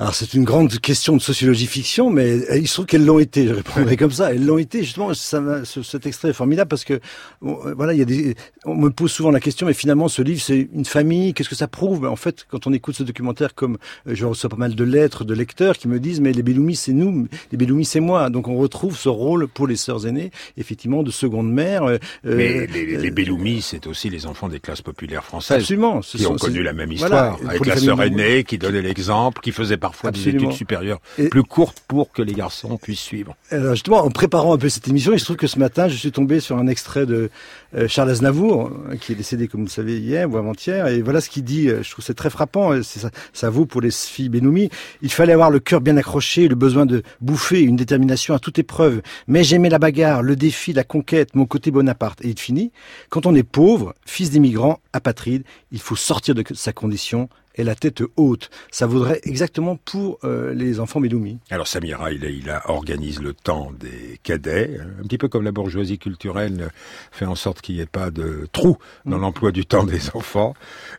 Alors 0.00 0.12
c'est 0.12 0.34
une 0.34 0.42
grande 0.42 0.76
question 0.80 1.16
de 1.16 1.22
sociologie 1.22 1.68
fiction, 1.68 2.10
mais 2.10 2.32
euh, 2.50 2.56
il 2.58 2.66
se 2.66 2.74
trouve 2.74 2.86
qu'elles 2.86 3.04
l'ont 3.06 3.20
été. 3.20 3.46
Je 3.46 3.54
répondrai 3.54 3.96
comme 3.98 4.10
ça. 4.10 4.32
Elles 4.32 4.44
l'ont 4.44 4.58
été. 4.58 4.82
Justement, 4.82 5.14
ça 5.14 5.64
ce- 5.64 5.84
cet 5.84 6.04
extrait 6.06 6.30
est 6.30 6.32
formidable 6.32 6.68
parce 6.68 6.82
que 6.84 6.98
bon, 7.40 7.60
euh, 7.64 7.74
voilà, 7.76 7.92
il 7.92 8.00
y 8.00 8.02
a 8.02 8.04
des. 8.04 8.34
On 8.64 8.74
me 8.74 8.90
pose 8.90 9.12
souvent 9.12 9.30
la 9.30 9.38
question, 9.38 9.68
mais 9.68 9.72
finalement, 9.72 10.08
ce 10.08 10.20
livre, 10.20 10.40
c'est 10.42 10.68
une 10.74 10.84
famille. 10.84 11.32
Qu'est-ce 11.32 11.48
que 11.48 11.54
ça 11.54 11.68
prouve? 11.68 12.00
Ben, 12.00 12.08
En 12.08 12.16
fait, 12.16 12.44
quand 12.50 12.66
on 12.66 12.72
écoute 12.72 12.96
ce 12.96 13.04
documentaire, 13.04 13.54
comme 13.54 13.78
euh, 14.08 14.14
je 14.16 14.26
reçois 14.26 14.50
pas 14.50 14.56
mal 14.56 14.74
de 14.74 14.82
lettres 14.82 15.22
de 15.24 15.32
lecteurs 15.32 15.78
qui 15.78 15.86
me 15.86 16.00
disent, 16.00 16.20
mais 16.20 16.32
les 16.32 16.42
Belloumi, 16.42 16.74
c'est 16.74 16.92
nous, 16.92 17.28
les 17.52 17.56
Belloumi, 17.56 17.84
c'est 17.84 18.00
moi. 18.00 18.30
Donc 18.30 18.48
on 18.48 18.56
retrouve 18.56 18.96
ce 18.98 19.08
rôle 19.08 19.46
pour 19.46 19.68
les 19.68 19.76
sœurs 19.76 20.08
aînées, 20.08 20.32
effectivement, 20.56 21.04
de 21.04 21.12
seconde 21.12 21.52
mère. 21.52 21.84
euh, 21.84 21.98
mais 22.24 22.66
les, 22.66 22.96
les 22.96 23.60
c'est 23.60 23.86
aussi 23.86 24.10
les 24.10 24.26
enfants 24.26 24.48
des 24.48 24.58
classes 24.58 24.82
populaires 24.82 25.24
françaises. 25.24 25.58
Absolument. 25.58 26.02
Ce 26.02 26.16
qui 26.16 26.26
ont 26.26 26.34
connu 26.34 26.64
la 26.64 26.72
même 26.72 26.90
histoire, 26.90 27.38
avec 27.48 27.64
la 27.64 27.76
sœur 27.76 28.02
aînée 28.02 28.42
qui 28.42 28.58
donnait 28.58 28.82
l'exemple, 28.82 29.40
qui 29.40 29.52
faisait 29.52 29.76
parfois 29.88 30.10
des 30.10 30.28
études 30.28 30.52
supérieures 30.52 31.00
Et- 31.18 31.28
plus 31.28 31.42
courtes 31.42 31.82
pour 31.86 32.10
que 32.10 32.22
les 32.22 32.32
garçons 32.32 32.78
puissent 32.78 33.00
suivre. 33.00 33.36
Alors 33.50 33.74
justement, 33.74 33.98
en 34.04 34.10
préparant 34.10 34.54
un 34.54 34.58
peu 34.58 34.68
cette 34.70 34.88
émission, 34.88 35.12
il 35.12 35.18
se 35.20 35.24
trouve 35.26 35.36
que 35.36 35.46
ce 35.46 35.58
matin, 35.58 35.88
je 35.88 35.96
suis 35.96 36.10
tombé 36.12 36.40
sur 36.40 36.56
un 36.56 36.66
extrait 36.68 37.04
de 37.06 37.30
euh, 37.76 37.86
Charles 37.88 38.10
Aznavour, 38.10 38.70
euh, 38.90 38.96
qui 38.96 39.12
est 39.12 39.14
décédé, 39.14 39.46
comme 39.48 39.60
vous 39.60 39.66
le 39.66 39.70
savez, 39.70 39.98
hier 39.98 40.30
ou 40.30 40.36
avant-hier, 40.38 40.86
et 40.86 41.02
voilà 41.02 41.20
ce 41.20 41.28
qu'il 41.28 41.44
dit. 41.44 41.68
euh, 41.68 41.82
Je 41.82 41.90
trouve 41.90 42.02
que 42.02 42.06
c'est 42.06 42.14
très 42.14 42.30
frappant. 42.30 42.82
Ça, 42.82 43.10
ça 43.32 43.50
vaut 43.50 43.66
pour 43.66 43.80
les 43.82 43.90
filles 43.90 44.30
Benoumi. 44.30 44.70
Il 45.02 45.12
fallait 45.12 45.32
avoir 45.34 45.50
le 45.50 45.58
cœur 45.60 45.80
bien 45.82 45.96
accroché, 45.98 46.48
le 46.48 46.54
besoin 46.54 46.86
de 46.86 47.02
bouffer, 47.20 47.60
une 47.60 47.76
détermination 47.76 48.32
à 48.34 48.38
toute 48.38 48.58
épreuve. 48.58 49.02
Mais 49.28 49.44
j'aimais 49.44 49.68
la 49.68 49.78
bagarre, 49.78 50.22
le 50.22 50.36
défi, 50.36 50.72
la 50.72 50.84
conquête, 50.84 51.34
mon 51.34 51.44
côté 51.46 51.70
Bonaparte. 51.70 52.24
Et 52.24 52.28
il 52.28 52.38
finit. 52.38 52.72
Quand 53.10 53.26
on 53.26 53.34
est 53.34 53.42
pauvre, 53.42 53.94
fils 54.06 54.30
d'immigrants, 54.30 54.80
apatride, 54.92 55.42
il 55.72 55.80
faut 55.80 55.96
sortir 55.96 56.34
de 56.34 56.42
sa 56.54 56.72
condition 56.72 57.28
et 57.56 57.64
la 57.64 57.74
tête 57.74 58.02
haute. 58.16 58.50
Ça 58.70 58.86
vaudrait 58.86 59.20
exactement 59.24 59.76
pour 59.76 60.18
euh, 60.24 60.52
les 60.54 60.80
enfants 60.80 61.00
Benoumi. 61.00 61.38
Alors 61.50 61.66
Samira, 61.68 62.12
il, 62.12 62.24
il 62.24 62.50
a- 62.50 62.68
organise 62.70 63.20
le 63.20 63.32
temps 63.34 63.72
des 63.78 64.18
cadets, 64.22 64.78
hein, 64.80 64.86
un 65.00 65.02
petit 65.04 65.18
peu 65.18 65.28
comme 65.28 65.44
la 65.44 65.52
bourgeoisie 65.52 65.98
culturelle 65.98 66.70
fait 67.12 67.26
en 67.26 67.34
sorte 67.34 67.60
qu'il 67.60 67.76
n'y 67.76 67.80
ait 67.80 67.86
pas 67.86 68.10
de 68.10 68.48
trou 68.52 68.76
dans 69.04 69.18
l'emploi 69.18 69.52
du 69.52 69.66
temps 69.66 69.84
des 69.84 70.10
enfants. 70.14 70.54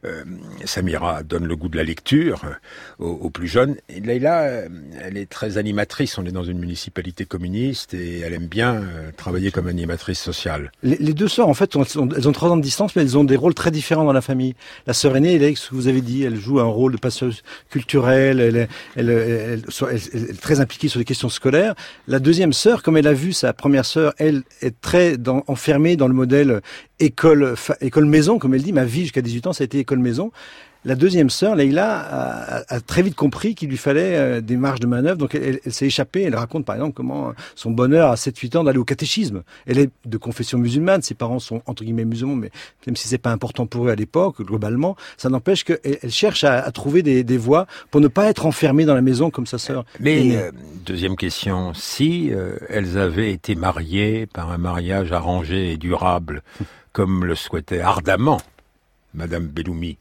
Euh, 0.05 0.23
Samira 0.65 1.23
donne 1.23 1.45
le 1.45 1.55
goût 1.55 1.69
de 1.69 1.77
la 1.77 1.83
lecture 1.83 2.41
euh, 2.45 2.53
aux, 2.99 3.09
aux 3.11 3.29
plus 3.29 3.47
jeunes. 3.47 3.75
Et 3.89 3.99
Leïla, 3.99 4.63
elle 5.01 5.17
est 5.17 5.29
très 5.29 5.57
animatrice. 5.57 6.17
On 6.17 6.25
est 6.25 6.31
dans 6.31 6.43
une 6.43 6.59
municipalité 6.59 7.25
communiste 7.25 7.93
et 7.93 8.19
elle 8.19 8.33
aime 8.33 8.47
bien 8.47 8.83
travailler 9.17 9.51
comme 9.51 9.67
animatrice 9.67 10.19
sociale. 10.19 10.71
Les, 10.83 10.97
les 10.97 11.13
deux 11.13 11.27
sœurs, 11.27 11.47
en 11.49 11.53
fait, 11.53 11.75
ont- 11.75 11.83
elles 12.15 12.27
ont 12.27 12.31
trois 12.31 12.49
ans 12.49 12.57
de 12.57 12.61
distance, 12.61 12.95
mais 12.95 13.01
elles 13.01 13.17
ont 13.17 13.23
des 13.23 13.35
rôles 13.35 13.53
très 13.53 13.71
différents 13.71 14.03
dans 14.05 14.13
la 14.13 14.21
famille. 14.21 14.55
La 14.87 14.93
sœur 14.93 15.15
aînée, 15.15 15.35
elle 15.35 15.43
est, 15.43 15.55
ce 15.55 15.69
que 15.69 15.75
vous 15.75 15.87
avez 15.87 16.01
dit, 16.01 16.23
elle 16.23 16.35
joue 16.45 16.59
un 16.59 16.63
rôle 16.63 16.93
de 16.93 16.97
passeuse 16.97 17.43
culturelle, 17.69 18.67
elle 18.95 19.09
est, 19.09 20.39
très 20.41 20.59
impliquée 20.59 20.87
sur 20.87 20.99
les 20.99 21.05
questions 21.05 21.29
scolaires. 21.29 21.75
La 22.07 22.19
deuxième 22.19 22.53
sœur, 22.53 22.83
comme 22.83 22.97
elle 22.97 23.07
a 23.07 23.13
vu 23.13 23.33
sa 23.33 23.53
première 23.53 23.85
sœur, 23.85 24.13
elle 24.17 24.43
est 24.61 24.79
très 24.79 25.17
enfermée 25.47 25.95
dans 25.95 26.07
le 26.07 26.13
modèle 26.13 26.61
école, 26.99 27.55
école 27.81 28.05
maison, 28.05 28.39
comme 28.39 28.53
elle 28.53 28.63
dit. 28.63 28.73
Ma 28.73 28.85
vie 28.85 29.01
jusqu'à 29.01 29.21
18 29.21 29.47
ans, 29.47 29.53
ça 29.53 29.63
a 29.63 29.65
été 29.65 29.79
école 29.79 29.99
maison. 29.99 30.31
La 30.85 30.95
deuxième 30.95 31.31
sœur, 31.31 31.55
Leïla, 31.55 32.63
a, 32.69 32.79
très 32.79 33.01
vite 33.01 33.15
compris 33.15 33.55
qu'il 33.55 33.69
lui 33.69 33.77
fallait 33.77 34.15
euh, 34.15 34.41
des 34.41 34.55
marges 34.55 34.79
de 34.79 34.87
manœuvre. 34.87 35.17
Donc 35.17 35.33
elle, 35.33 35.59
elle 35.65 35.73
s'est 35.73 35.87
échappée. 35.87 36.21
Elle 36.23 36.35
raconte 36.35 36.63
par 36.63 36.75
exemple 36.75 36.93
comment 36.93 37.29
euh, 37.29 37.31
son 37.55 37.71
bonheur 37.71 38.11
à 38.11 38.15
7-8 38.15 38.57
ans 38.57 38.63
d'aller 38.63 38.77
au 38.77 38.85
catéchisme. 38.85 39.43
Elle 39.65 39.79
est 39.79 39.89
de 40.05 40.17
confession 40.17 40.59
musulmane. 40.59 41.01
Ses 41.01 41.15
parents 41.15 41.39
sont 41.39 41.63
entre 41.65 41.83
guillemets 41.83 42.05
musulmans, 42.05 42.35
mais 42.35 42.51
même 42.85 42.95
si 42.95 43.07
c'est 43.07 43.17
pas 43.17 43.31
important 43.31 43.65
pour 43.65 43.87
eux 43.87 43.89
à 43.89 43.95
l'époque, 43.95 44.41
globalement, 44.41 44.95
ça 45.17 45.29
n'empêche 45.29 45.63
qu'elle 45.63 45.79
elle 45.83 46.11
cherche 46.11 46.43
à, 46.43 46.59
à 46.59 46.71
trouver 46.71 47.01
des, 47.01 47.23
des 47.23 47.37
voies 47.37 47.65
pour 47.89 47.99
ne 47.99 48.07
pas 48.07 48.25
être 48.25 48.45
enfermée 48.45 48.85
dans 48.85 48.95
la 48.95 49.01
maison 49.01 49.31
comme 49.31 49.47
sa 49.47 49.57
sœur. 49.57 49.85
Mais 49.99 50.35
euh, 50.35 50.51
deuxième 50.85 51.15
question, 51.15 51.73
si 51.73 52.31
euh, 52.31 52.57
elles 52.69 52.97
avaient 52.97 53.31
été 53.31 53.55
mariées 53.55 54.27
par 54.27 54.51
un 54.51 54.57
mariage 54.57 55.11
arrangé 55.11 55.71
et 55.71 55.77
durable, 55.77 56.43
comme 56.93 57.25
le 57.25 57.35
souhaitait 57.35 57.81
ardemment 57.81 58.39
Madame 59.13 59.47
Belloumi, 59.47 59.97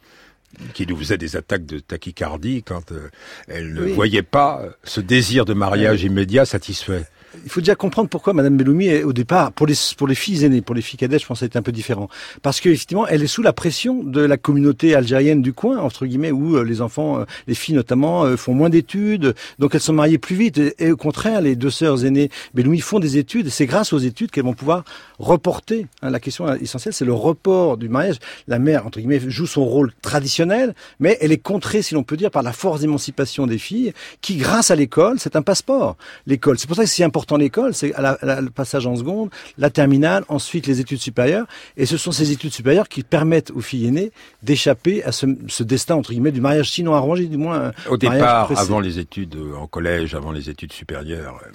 qui 0.74 0.86
nous 0.86 0.96
faisait 0.96 1.18
des 1.18 1.36
attaques 1.36 1.66
de 1.66 1.78
tachycardie 1.78 2.62
quand 2.62 2.92
euh, 2.92 3.08
elle 3.48 3.72
ne 3.74 3.82
Oui. 3.84 3.92
voyait 3.92 4.22
pas 4.22 4.60
euh, 4.62 4.70
ce 4.84 5.00
désir 5.00 5.44
de 5.44 5.54
mariage 5.54 6.02
immédiat 6.04 6.44
satisfait. 6.44 7.04
Il 7.42 7.50
faut 7.50 7.60
déjà 7.60 7.74
comprendre 7.74 8.08
pourquoi 8.08 8.32
Madame 8.32 8.56
Belloumi 8.56 9.02
au 9.02 9.12
départ 9.12 9.52
pour 9.52 9.66
les 9.66 9.74
pour 9.96 10.06
les 10.06 10.14
filles 10.14 10.44
aînées, 10.44 10.60
pour 10.60 10.74
les 10.74 10.82
filles 10.82 10.98
cadettes, 10.98 11.22
je 11.22 11.26
pense 11.26 11.40
que 11.40 11.46
c'est 11.46 11.56
un 11.56 11.62
peu 11.62 11.72
différent, 11.72 12.08
parce 12.42 12.60
que 12.60 12.68
effectivement, 12.68 13.06
elle 13.06 13.22
est 13.22 13.28
sous 13.28 13.42
la 13.42 13.52
pression 13.52 14.02
de 14.02 14.20
la 14.20 14.36
communauté 14.36 14.94
algérienne 14.94 15.42
du 15.42 15.52
coin 15.52 15.78
entre 15.78 16.06
guillemets 16.06 16.30
où 16.30 16.56
euh, 16.56 16.64
les 16.64 16.80
enfants, 16.80 17.20
euh, 17.20 17.24
les 17.46 17.54
filles 17.54 17.74
notamment, 17.74 18.24
euh, 18.24 18.36
font 18.36 18.54
moins 18.54 18.70
d'études, 18.70 19.34
donc 19.58 19.74
elles 19.74 19.80
sont 19.80 19.92
mariées 19.92 20.18
plus 20.18 20.36
vite. 20.36 20.60
Et, 20.78 20.92
au 20.92 20.96
contraire, 20.96 21.40
les 21.40 21.56
deux 21.56 21.70
sœurs 21.70 22.04
aînées 22.04 22.30
Belloumi 22.54 22.80
font 22.80 23.00
des 23.00 23.18
études, 23.18 23.48
et 23.48 23.50
c'est 23.50 23.66
grâce 23.66 23.92
aux 23.92 23.98
études 23.98 24.30
qu'elles 24.30 24.44
vont 24.44 24.54
pouvoir 24.54 24.84
reporter. 25.18 25.86
hein, 26.02 26.10
la 26.10 26.20
question 26.20 26.52
essentielle, 26.54 26.94
c'est 26.94 27.04
le 27.04 27.12
report 27.12 27.76
du 27.76 27.88
mariage. 27.88 28.16
La 28.48 28.58
mère 28.58 28.86
entre 28.86 28.98
guillemets 28.98 29.20
joue 29.20 29.46
son 29.46 29.64
rôle 29.64 29.92
traditionnel, 30.02 30.74
mais 31.00 31.18
elle 31.20 31.32
est 31.32 31.38
contrée, 31.38 31.82
si 31.82 31.94
l'on 31.94 32.02
peut 32.02 32.16
dire, 32.16 32.30
par 32.30 32.42
la 32.42 32.52
force 32.52 32.80
d'émancipation 32.80 33.46
des 33.46 33.58
filles, 33.58 33.92
qui 34.20 34.36
grâce 34.36 34.70
à 34.70 34.76
l'école, 34.76 35.18
c'est 35.18 35.36
un 35.36 35.42
passeport. 35.42 35.96
L'école, 36.26 36.58
c'est 36.58 36.66
pour 36.66 36.76
ça 36.76 36.82
que 36.82 36.88
c'est 36.88 36.94
si 36.94 37.02
important 37.24 37.36
l'école, 37.38 37.74
c'est 37.74 37.94
le 37.98 38.50
passage 38.50 38.86
en 38.86 38.96
seconde, 38.96 39.30
la 39.56 39.70
terminale, 39.70 40.24
ensuite 40.28 40.66
les 40.66 40.80
études 40.80 40.98
supérieures, 40.98 41.46
et 41.76 41.86
ce 41.86 41.96
sont 41.96 42.12
ces 42.12 42.30
études 42.32 42.52
supérieures 42.52 42.88
qui 42.88 43.02
permettent 43.02 43.50
aux 43.50 43.60
filles 43.60 43.86
aînées 43.86 44.12
d'échapper 44.42 45.02
à 45.04 45.12
ce, 45.12 45.26
ce 45.48 45.62
destin 45.62 45.94
entre 45.94 46.10
guillemets 46.10 46.32
du 46.32 46.40
mariage 46.42 46.70
sinon 46.70 46.94
arrangé, 46.94 47.26
du 47.26 47.38
moins. 47.38 47.68
un 47.68 47.72
Au 47.90 47.96
départ, 47.96 48.46
pressé. 48.46 48.60
avant 48.60 48.80
les 48.80 48.98
études 48.98 49.36
euh, 49.36 49.56
en 49.56 49.66
collège, 49.66 50.14
avant 50.14 50.32
les 50.32 50.50
études 50.50 50.72
supérieures, 50.72 51.40
euh, 51.42 51.50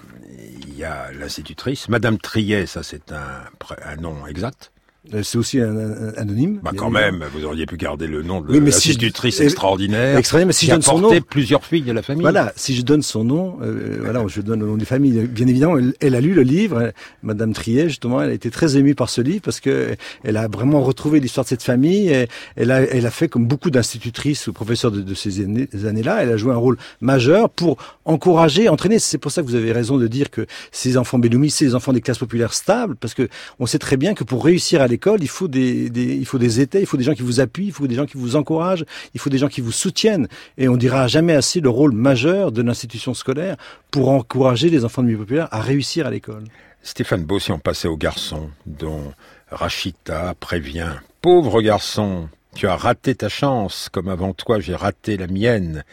il 0.67 0.75
y 0.75 0.83
a 0.83 1.11
l'institutrice. 1.11 1.87
Madame 1.87 2.17
Triet, 2.17 2.65
ça 2.65 2.81
c'est 2.81 3.11
un 3.11 3.95
nom 3.97 4.25
exact. 4.27 4.71
Euh, 5.13 5.23
C'est 5.23 5.37
aussi 5.37 5.59
un, 5.61 5.75
un- 5.77 6.13
anonyme. 6.17 6.59
Bah 6.61 6.71
quand 6.75 6.89
même, 6.89 7.23
vous 7.33 7.45
auriez 7.45 7.65
pu 7.65 7.77
garder 7.77 8.05
le 8.05 8.21
nom 8.21 8.41
de 8.41 8.51
Oui, 8.51 8.59
mais 8.59 8.69
si 8.69 8.89
je- 8.89 8.93
l'institutrice 8.95 9.39
eh, 9.39 9.45
extraordinaire. 9.45 10.17
extraordinaire, 10.17 10.47
mais 10.47 10.53
si 10.53 10.59
qui 10.59 10.65
je 10.67 10.71
a 10.71 10.75
donne 10.75 10.81
son 10.83 10.99
nom- 10.99 11.21
plusieurs 11.21 11.65
filles 11.65 11.83
de 11.83 11.93
la 11.93 12.01
famille. 12.01 12.21
Voilà, 12.21 12.51
si 12.57 12.75
je 12.75 12.81
donne 12.81 13.01
son 13.01 13.23
nom, 13.23 13.57
euh, 13.61 13.99
voilà, 14.01 14.21
je 14.27 14.41
donne 14.41 14.59
le 14.59 14.65
nom 14.65 14.75
des 14.75 14.83
familles. 14.85 15.25
Bien 15.27 15.47
évidemment, 15.47 15.77
elle, 15.77 15.93
elle 16.01 16.15
a 16.15 16.21
lu 16.21 16.33
le 16.33 16.41
livre. 16.43 16.81
elle- 16.81 16.93
Madame 17.23 17.53
Trier, 17.53 17.87
justement, 17.87 18.21
elle 18.21 18.29
a 18.29 18.33
été 18.33 18.51
très 18.51 18.75
émue 18.75 18.93
par 18.93 19.09
ce 19.09 19.21
livre 19.21 19.41
parce 19.41 19.61
que 19.61 19.95
elle 20.25 20.35
a 20.35 20.49
vraiment 20.49 20.81
retrouvé 20.81 21.21
l'histoire 21.21 21.45
de 21.45 21.49
cette 21.49 21.63
famille. 21.63 22.09
Et 22.09 22.27
elle 22.57 22.69
a, 22.71 22.81
elle 22.81 23.05
a 23.05 23.11
fait 23.11 23.29
comme 23.29 23.47
beaucoup 23.47 23.69
d'institutrices 23.71 24.47
ou 24.47 24.53
professeurs 24.53 24.91
de, 24.91 25.01
de 25.01 25.13
ces 25.13 25.39
années- 25.41 25.69
années-là. 25.85 26.23
Elle 26.23 26.29
a 26.29 26.37
joué 26.37 26.51
un 26.51 26.57
rôle 26.57 26.77
majeur 26.99 27.49
pour 27.49 27.77
encourager, 28.03 28.67
entraîner. 28.67 28.99
C'est 28.99 29.17
pour 29.17 29.31
ça 29.31 29.41
que 29.41 29.47
vous 29.47 29.55
avez 29.55 29.71
raison 29.71 29.97
de 29.97 30.07
dire 30.07 30.29
que 30.29 30.45
ces 30.73 30.97
enfants 30.97 31.19
Belloumi, 31.19 31.49
c'est 31.49 31.63
les 31.65 31.75
enfants 31.75 31.93
des 31.93 32.01
classes 32.01 32.17
populaires 32.17 32.53
stables, 32.53 32.95
parce 32.97 33.13
que 33.13 33.29
on 33.59 33.65
sait 33.65 33.79
très 33.79 33.95
bien 33.95 34.13
que 34.13 34.25
pour 34.25 34.43
réussir 34.43 34.81
à 34.81 34.88
l'école, 34.89 35.19
il 35.21 35.27
faut 35.29 35.47
des, 35.47 35.89
des- 35.89 36.15
il 36.15 36.25
faut 36.25 36.37
des 36.37 36.59
étés, 36.59 36.79
il 36.81 36.85
faut 36.85 36.97
des 36.97 37.03
gens 37.03 37.13
qui 37.13 37.21
vous 37.21 37.39
appuient, 37.39 37.67
il 37.67 37.71
faut 37.71 37.87
des 37.87 37.95
gens 37.95 38.05
qui 38.05 38.17
vous 38.17 38.35
encouragent, 38.35 38.83
il 39.13 39.19
faut 39.19 39.29
des 39.29 39.37
gens 39.37 39.47
qui 39.47 39.61
vous 39.61 39.71
soutiennent. 39.71 40.27
Et 40.57 40.67
on 40.67 40.75
dira 40.75 41.07
jamais 41.07 41.33
assez 41.33 41.61
le 41.61 41.69
rôle 41.69 41.93
majeur 41.93 42.51
de 42.51 42.61
l'institution 42.61 43.13
scolaire 43.13 43.55
pour 43.91 44.09
encourager 44.09 44.69
les 44.69 44.83
enfants 44.85 45.01
de 45.01 45.07
milieu 45.07 45.19
populaire 45.19 45.47
à 45.51 45.61
réussir 45.61 46.05
à 46.07 46.11
l'école. 46.11 46.43
Stéphane 46.83 47.23
Beau, 47.23 47.39
si 47.39 47.51
on 47.51 47.59
passait 47.59 47.87
aux 47.87 47.97
garçons, 47.97 48.49
dont 48.65 49.13
Rachita 49.51 50.33
prévient. 50.39 50.93
Pauvre 51.21 51.61
garçon, 51.61 52.29
tu 52.55 52.67
as 52.67 52.75
raté 52.75 53.15
ta 53.15 53.29
chance, 53.29 53.89
comme 53.91 54.07
avant 54.09 54.33
toi 54.33 54.59
j'ai 54.59 54.75
raté 54.75 55.17
la 55.17 55.27
mienne. 55.27 55.83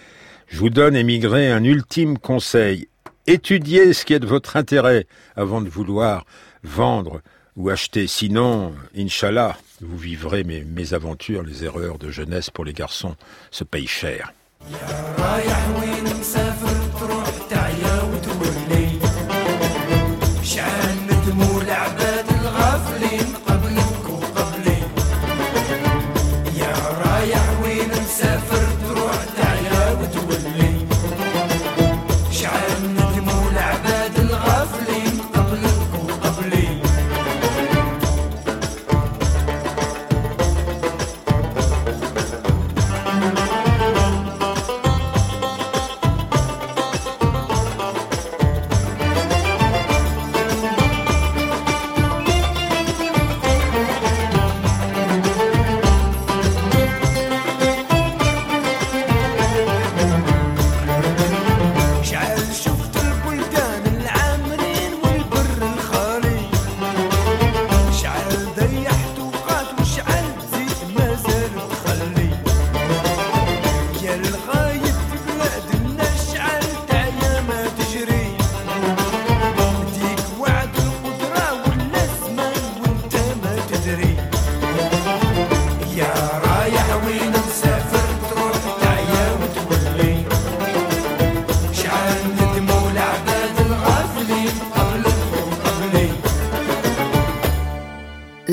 Je 0.47 0.59
vous 0.59 0.71
donne, 0.71 0.95
émigré, 0.95 1.51
un 1.51 1.65
ultime 1.65 2.19
conseil. 2.19 2.89
Étudiez 3.27 3.93
ce 3.93 4.05
qui 4.05 4.13
est 4.15 4.21
de 4.21 4.27
votre 4.27 4.57
intérêt 4.57 5.07
avant 5.35 5.61
de 5.61 5.69
vouloir 5.69 6.25
vendre 6.63 7.21
ou 7.57 7.71
acheter. 7.71 8.07
Sinon, 8.07 8.75
Inch'Allah, 8.97 9.57
vous 9.81 9.97
vivrez 9.97 10.45
mes 10.45 10.65
mésaventures, 10.65 11.43
les 11.43 11.65
erreurs 11.65 11.99
de 11.99 12.11
jeunesse 12.11 12.51
pour 12.51 12.65
les 12.65 12.73
garçons 12.73 13.17
se 13.51 13.65
payent 13.65 13.87
cher. 13.87 14.33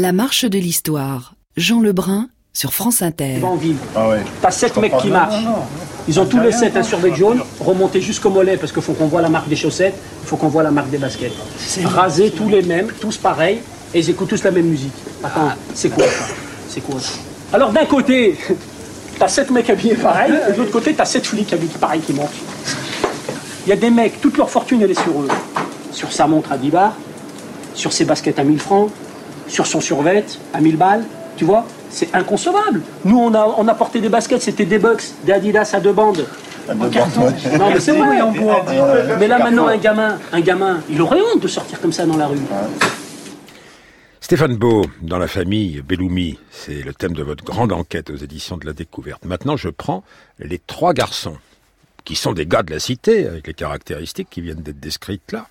La 0.04 0.12
marche 0.12 0.44
de 0.44 0.60
l'histoire. 0.60 1.34
Jean 1.56 1.80
Lebrun 1.80 2.28
sur 2.52 2.74
France 2.74 3.02
Inter. 3.02 3.42
en. 3.42 3.58
Ah 3.96 4.10
ouais. 4.10 4.20
T'as 4.42 4.52
sept 4.52 4.76
mecs 4.76 4.98
qui 4.98 5.08
marchent. 5.08 5.46
Ils 6.10 6.20
ont 6.20 6.26
tous 6.26 6.42
les 6.42 6.52
sept 6.52 6.76
un 6.76 6.84
survêt 6.84 7.16
jaune, 7.16 7.42
remonté 7.62 8.02
jusqu'au 8.02 8.30
mollet 8.30 8.58
parce 8.58 8.74
qu'il 8.74 8.82
faut 8.82 8.92
qu'on 8.92 9.08
voit 9.08 9.22
la 9.22 9.30
marque 9.30 9.48
des 9.48 9.56
chaussettes, 9.56 9.96
il 10.22 10.28
faut 10.28 10.36
qu'on 10.36 10.50
voit 10.50 10.62
la 10.62 10.72
marque 10.72 10.90
des 10.90 10.98
baskets. 10.98 11.32
Rasés 11.86 12.32
tous 12.32 12.50
les 12.50 12.64
mêmes, 12.64 12.88
tous 13.00 13.16
pareils, 13.16 13.60
et 13.94 14.00
ils 14.00 14.10
écoutent 14.10 14.28
tous 14.28 14.44
la 14.44 14.52
même 14.52 14.66
musique. 14.66 14.92
Attends, 15.24 15.54
c'est 15.74 15.88
quoi 15.88 16.04
ça? 16.04 16.26
C'est 16.68 16.82
quoi 16.82 17.00
ça? 17.00 17.14
Alors 17.54 17.72
d'un 17.72 17.86
côté, 17.86 18.38
t'as 19.18 19.30
sept 19.30 19.52
mecs 19.52 19.70
habillés 19.70 19.96
pareil, 19.96 20.34
et 20.50 20.52
de 20.52 20.58
l'autre 20.58 20.72
côté, 20.72 20.94
t'as 20.94 21.06
sept 21.06 21.26
flics 21.26 21.54
habillés 21.54 21.78
pareil 21.80 22.02
qui 22.02 22.12
montent. 22.12 22.28
Il 23.66 23.70
y 23.70 23.72
a 23.72 23.78
des 23.78 23.90
mecs, 23.90 24.20
toute 24.20 24.38
leur 24.38 24.50
fortune 24.50 24.82
elle 24.82 24.92
est 24.92 25.02
sur 25.02 25.22
eux. 25.22 25.30
Sur 25.94 26.12
sa 26.12 26.28
montre 26.28 26.52
à 26.52 26.58
10 26.58 26.72
bars, 26.72 26.98
sur 27.74 27.94
ses 27.94 28.04
baskets 28.04 28.38
à 28.38 28.44
1000 28.44 28.60
francs, 28.60 28.92
sur 29.54 29.68
son 29.68 29.80
survêt 29.82 30.26
à 30.52 30.60
1000 30.60 30.78
balles, 30.78 31.06
tu 31.38 31.46
vois 31.46 31.66
C'est 31.92 32.14
inconcevable. 32.16 32.82
Nous, 33.06 33.18
on 33.18 33.34
a, 33.36 33.56
on 33.58 33.68
a 33.68 33.76
porté 33.76 34.02
des 34.02 34.10
baskets, 34.10 34.42
c'était 34.42 34.66
des 34.66 34.80
Bucks, 34.80 35.04
des 35.26 35.32
Adidas 35.32 35.70
à 35.74 35.80
deux 35.80 35.94
bandes. 35.94 36.26
Non, 36.66 37.70
mais 37.74 37.80
c'est 37.82 37.92
vrai, 37.92 38.22
en 38.22 38.32
bois. 38.32 38.66
Mais 39.20 39.28
là, 39.28 39.38
maintenant, 39.38 39.68
un 39.68 39.76
gamin, 39.76 40.18
un 40.32 40.40
gamin, 40.40 40.80
il 40.90 41.02
aurait 41.02 41.20
honte 41.20 41.42
de 41.42 41.48
sortir 41.50 41.82
comme 41.82 41.92
ça 41.92 42.06
dans 42.06 42.16
la 42.16 42.28
rue. 42.28 42.38
Stéphane 44.22 44.56
Beau, 44.56 44.86
dans 45.02 45.18
la 45.18 45.28
famille 45.28 45.82
Belloumi, 45.82 46.40
c'est 46.52 46.82
le 46.82 46.94
thème 46.94 47.12
de 47.12 47.22
votre 47.22 47.44
grande 47.44 47.74
enquête 47.74 48.10
aux 48.10 48.16
éditions 48.16 48.56
de 48.56 48.66
la 48.66 48.72
découverte. 48.72 49.26
Maintenant, 49.26 49.58
je 49.58 49.68
prends 49.68 50.06
les 50.40 50.58
trois 50.58 50.94
garçons, 50.94 51.36
qui 52.06 52.16
sont 52.16 52.32
des 52.32 52.46
gars 52.46 52.64
de 52.64 52.72
la 52.72 52.80
cité, 52.80 53.28
avec 53.28 53.46
les 53.46 53.54
caractéristiques 53.54 54.30
qui 54.32 54.40
viennent 54.40 54.62
d'être 54.62 54.80
décrites 54.80 55.34
là. 55.34 55.48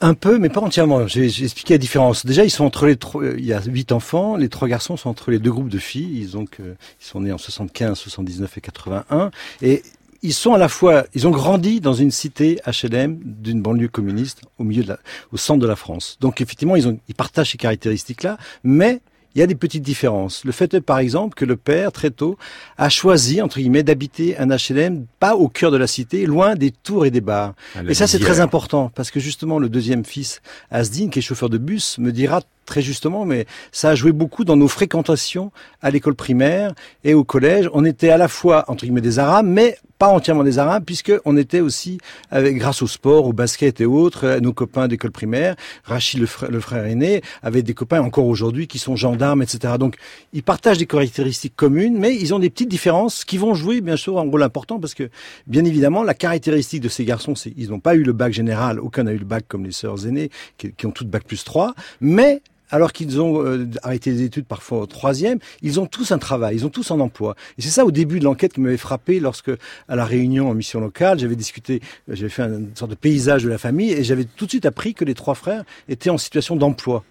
Un 0.00 0.12
peu, 0.14 0.38
mais 0.38 0.50
pas 0.50 0.60
entièrement. 0.60 1.06
J'ai 1.06 1.24
expliqué 1.24 1.74
la 1.74 1.78
différence. 1.78 2.26
Déjà, 2.26 2.44
ils 2.44 2.50
sont 2.50 2.64
entre 2.64 2.86
les 2.86 2.96
trois. 2.96 3.22
euh, 3.22 3.34
Il 3.38 3.46
y 3.46 3.54
a 3.54 3.62
huit 3.62 3.92
enfants. 3.92 4.36
Les 4.36 4.48
trois 4.50 4.68
garçons 4.68 4.96
sont 4.98 5.08
entre 5.08 5.30
les 5.30 5.38
deux 5.38 5.50
groupes 5.50 5.70
de 5.70 5.78
filles. 5.78 6.18
Ils 6.20 6.36
ont 6.36 6.44
que- 6.44 6.62
ils 7.00 7.04
sont 7.06 7.20
nés 7.20 7.32
en 7.32 7.38
75, 7.38 7.98
79 7.98 8.58
et 8.58 8.60
81. 8.60 9.30
Et 9.62 9.82
ils 10.22 10.34
sont 10.34 10.52
à 10.52 10.58
la 10.58 10.68
fois. 10.68 11.06
Ils 11.14 11.26
ont 11.26 11.30
grandi 11.30 11.80
dans 11.80 11.94
une 11.94 12.10
cité 12.10 12.60
HLM 12.66 13.18
d'une 13.24 13.62
banlieue 13.62 13.88
communiste 13.88 14.42
au 14.58 14.64
milieu 14.64 14.82
de 14.82 14.88
la, 14.88 14.98
au 15.32 15.38
centre 15.38 15.60
de 15.60 15.66
la 15.66 15.76
France. 15.76 16.18
Donc 16.20 16.42
effectivement, 16.42 16.76
ils 16.76 16.86
ont, 16.88 16.98
ils 17.08 17.14
partagent 17.14 17.52
ces 17.52 17.58
caractéristiques-là, 17.58 18.36
mais 18.64 19.00
il 19.36 19.40
y 19.40 19.42
a 19.42 19.46
des 19.46 19.54
petites 19.54 19.82
différences. 19.82 20.46
Le 20.46 20.52
fait 20.52 20.72
est, 20.72 20.80
par 20.80 20.98
exemple, 20.98 21.34
que 21.34 21.44
le 21.44 21.56
père, 21.56 21.92
très 21.92 22.10
tôt, 22.10 22.38
a 22.78 22.88
choisi, 22.88 23.42
entre 23.42 23.58
guillemets, 23.58 23.82
d'habiter 23.82 24.34
un 24.38 24.48
HLM 24.48 25.04
pas 25.20 25.36
au 25.36 25.48
cœur 25.48 25.70
de 25.70 25.76
la 25.76 25.86
cité, 25.86 26.24
loin 26.24 26.54
des 26.54 26.70
tours 26.70 27.04
et 27.04 27.10
des 27.10 27.20
bars. 27.20 27.54
La 27.74 27.90
Et 27.90 27.94
ça, 27.94 28.06
c'est 28.06 28.18
très 28.18 28.40
important, 28.40 28.90
parce 28.94 29.10
que 29.10 29.20
justement, 29.20 29.58
le 29.58 29.68
deuxième 29.68 30.06
fils, 30.06 30.40
Asdine, 30.70 31.10
qui 31.10 31.18
est 31.18 31.22
chauffeur 31.22 31.50
de 31.50 31.58
bus, 31.58 31.98
me 31.98 32.12
dira 32.12 32.40
très 32.66 32.82
justement, 32.82 33.24
mais 33.24 33.46
ça 33.72 33.90
a 33.90 33.94
joué 33.94 34.12
beaucoup 34.12 34.44
dans 34.44 34.56
nos 34.56 34.68
fréquentations 34.68 35.52
à 35.80 35.90
l'école 35.90 36.14
primaire 36.14 36.74
et 37.04 37.14
au 37.14 37.24
collège. 37.24 37.70
On 37.72 37.84
était 37.84 38.10
à 38.10 38.18
la 38.18 38.28
fois, 38.28 38.64
entre 38.68 38.84
guillemets, 38.84 39.00
des 39.00 39.18
Arabes, 39.18 39.46
mais 39.46 39.78
pas 39.98 40.08
entièrement 40.08 40.44
des 40.44 40.58
Arabes, 40.58 40.84
puisque 40.84 41.12
on 41.24 41.36
était 41.36 41.60
aussi, 41.60 41.98
avec, 42.30 42.56
grâce 42.56 42.82
au 42.82 42.86
sport, 42.86 43.26
au 43.26 43.32
basket 43.32 43.80
et 43.80 43.86
autres, 43.86 44.24
euh, 44.24 44.40
nos 44.40 44.52
copains 44.52 44.88
d'école 44.88 45.10
primaire. 45.10 45.56
Rachid, 45.84 46.20
le 46.20 46.26
frère, 46.26 46.50
le 46.50 46.60
frère 46.60 46.84
aîné, 46.84 47.22
avait 47.42 47.62
des 47.62 47.74
copains 47.74 48.02
encore 48.02 48.26
aujourd'hui 48.26 48.66
qui 48.66 48.78
sont 48.78 48.96
gendarmes, 48.96 49.42
etc. 49.42 49.74
Donc, 49.78 49.96
ils 50.32 50.42
partagent 50.42 50.78
des 50.78 50.86
caractéristiques 50.86 51.56
communes, 51.56 51.98
mais 51.98 52.14
ils 52.14 52.34
ont 52.34 52.38
des 52.38 52.50
petites 52.50 52.68
différences 52.68 53.24
qui 53.24 53.38
vont 53.38 53.54
jouer, 53.54 53.80
bien 53.80 53.96
sûr, 53.96 54.18
un 54.18 54.22
rôle 54.22 54.42
important, 54.42 54.78
parce 54.78 54.94
que, 54.94 55.08
bien 55.46 55.64
évidemment, 55.64 56.02
la 56.02 56.14
caractéristique 56.14 56.82
de 56.82 56.88
ces 56.88 57.04
garçons, 57.04 57.34
c'est 57.34 57.54
ils 57.56 57.70
n'ont 57.70 57.80
pas 57.80 57.94
eu 57.94 58.02
le 58.02 58.12
bac 58.12 58.32
général, 58.32 58.80
aucun 58.80 59.04
n'a 59.04 59.12
eu 59.12 59.18
le 59.18 59.24
bac 59.24 59.44
comme 59.48 59.64
les 59.64 59.72
sœurs 59.72 60.06
aînées, 60.06 60.30
qui, 60.58 60.72
qui 60.72 60.86
ont 60.86 60.90
toutes 60.90 61.08
bac 61.08 61.24
plus 61.24 61.44
3, 61.44 61.74
mais 62.00 62.42
alors 62.70 62.92
qu'ils 62.92 63.20
ont 63.20 63.44
euh, 63.44 63.68
arrêté 63.82 64.10
les 64.10 64.22
études 64.22 64.46
parfois 64.46 64.78
au 64.78 64.86
troisième, 64.86 65.38
ils 65.62 65.80
ont 65.80 65.86
tous 65.86 66.12
un 66.12 66.18
travail, 66.18 66.56
ils 66.56 66.66
ont 66.66 66.70
tous 66.70 66.90
un 66.90 67.00
emploi. 67.00 67.36
Et 67.58 67.62
c'est 67.62 67.70
ça 67.70 67.84
au 67.84 67.90
début 67.90 68.18
de 68.18 68.24
l'enquête 68.24 68.52
qui 68.52 68.60
m'avait 68.60 68.76
frappé 68.76 69.20
lorsque, 69.20 69.50
à 69.88 69.96
la 69.96 70.04
réunion 70.04 70.50
en 70.50 70.54
mission 70.54 70.80
locale, 70.80 71.18
j'avais 71.18 71.36
discuté, 71.36 71.80
j'avais 72.08 72.28
fait 72.28 72.42
une 72.42 72.74
sorte 72.74 72.90
de 72.90 72.96
paysage 72.96 73.44
de 73.44 73.48
la 73.48 73.58
famille 73.58 73.92
et 73.92 74.04
j'avais 74.04 74.24
tout 74.24 74.46
de 74.46 74.50
suite 74.50 74.66
appris 74.66 74.94
que 74.94 75.04
les 75.04 75.14
trois 75.14 75.34
frères 75.34 75.64
étaient 75.88 76.10
en 76.10 76.18
situation 76.18 76.56
d'emploi. 76.56 77.04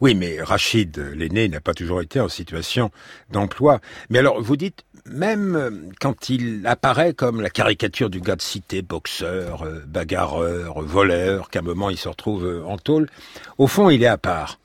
Oui, 0.00 0.14
mais 0.14 0.42
Rachid, 0.42 0.98
l'aîné, 1.14 1.48
n'a 1.48 1.60
pas 1.60 1.74
toujours 1.74 2.02
été 2.02 2.20
en 2.20 2.28
situation 2.28 2.90
d'emploi. 3.30 3.80
Mais 4.10 4.18
alors, 4.18 4.42
vous 4.42 4.56
dites, 4.56 4.84
même 5.06 5.56
euh, 5.56 5.70
quand 6.00 6.28
il 6.28 6.66
apparaît 6.66 7.14
comme 7.14 7.40
la 7.40 7.50
caricature 7.50 8.10
du 8.10 8.20
gars 8.20 8.36
de 8.36 8.42
cité, 8.42 8.82
boxeur, 8.82 9.62
euh, 9.62 9.80
bagarreur, 9.86 10.82
voleur, 10.82 11.50
qu'à 11.50 11.60
un 11.60 11.62
moment 11.62 11.90
il 11.90 11.96
se 11.96 12.08
retrouve 12.08 12.62
en 12.66 12.78
tôle, 12.78 13.08
au 13.58 13.66
fond, 13.66 13.90
il 13.90 14.02
est 14.02 14.06
à 14.06 14.18
part. 14.18 14.58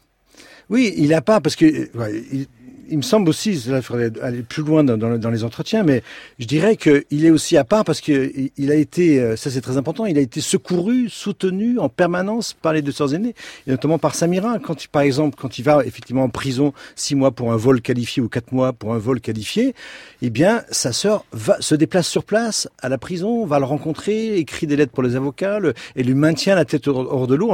Oui, 0.70 0.94
il 0.98 1.14
a 1.14 1.22
pas 1.22 1.40
parce 1.40 1.56
que 1.56 1.66
euh, 1.66 2.46
il 2.90 2.98
me 2.98 3.02
semble 3.02 3.30
aussi, 3.30 3.54
là, 3.70 3.78
il 3.78 3.82
faudrait 3.82 4.12
aller 4.22 4.42
plus 4.44 4.64
loin 4.64 4.84
dans, 4.84 5.30
les 5.30 5.44
entretiens, 5.44 5.84
mais 5.84 6.04
je 6.40 6.46
dirais 6.46 6.76
qu'il 6.78 7.26
est 7.26 7.30
aussi 7.32 7.58
à 7.58 7.64
part 7.64 7.84
parce 7.84 8.02
que 8.02 8.32
il- 8.58 8.72
a 8.72 8.76
été, 8.76 9.20
euh, 9.20 9.36
ça 9.36 9.50
c'est 9.50 9.62
très 9.62 9.78
important, 9.78 10.06
il 10.06 10.18
a 10.18 10.22
été 10.22 10.42
secouru, 10.42 11.10
soutenu 11.10 11.80
en 11.80 11.90
permanence 11.90 12.54
par 12.54 12.74
les 12.74 12.82
deux 12.82 12.92
sœurs 12.92 13.14
aînées, 13.14 13.34
et 13.66 13.72
notamment 13.72 13.98
par 13.98 14.14
Samira. 14.16 14.60
Quand, 14.60 14.88
par 14.88 15.02
exemple, 15.02 15.38
quand 15.40 15.58
il 15.58 15.64
va 15.64 15.86
effectivement 15.86 16.24
en 16.24 16.30
prison 16.30 16.74
six 16.96 17.16
mois 17.16 17.32
pour 17.32 17.52
un 17.54 17.58
vol 17.58 17.82
qualifié 17.82 18.22
ou 18.22 18.30
quatre 18.30 18.52
mois 18.52 18.74
pour 18.74 18.94
un 18.94 18.98
vol 18.98 19.22
qualifié, 19.22 19.74
eh 20.22 20.30
bien, 20.30 20.64
sa 20.72 20.92
sœur 20.94 21.26
va 21.32 21.58
se 21.62 21.76
déplace 21.76 22.08
sur 22.08 22.24
place 22.24 22.68
à 22.82 22.90
la 22.90 22.98
prison, 22.98 23.46
va 23.46 23.60
le 23.60 23.66
rencontrer, 23.66 24.38
écrit 24.38 24.68
des 24.68 24.76
lettres 24.76 24.92
pour 24.92 25.04
les 25.04 25.16
avocats, 25.16 25.60
le- 25.60 25.74
et 25.96 26.04
lui 26.04 26.14
maintient 26.16 26.56
la 26.56 26.66
tête 26.66 26.88
hors, 26.88 27.28
de 27.28 27.36
l'eau 27.36 27.48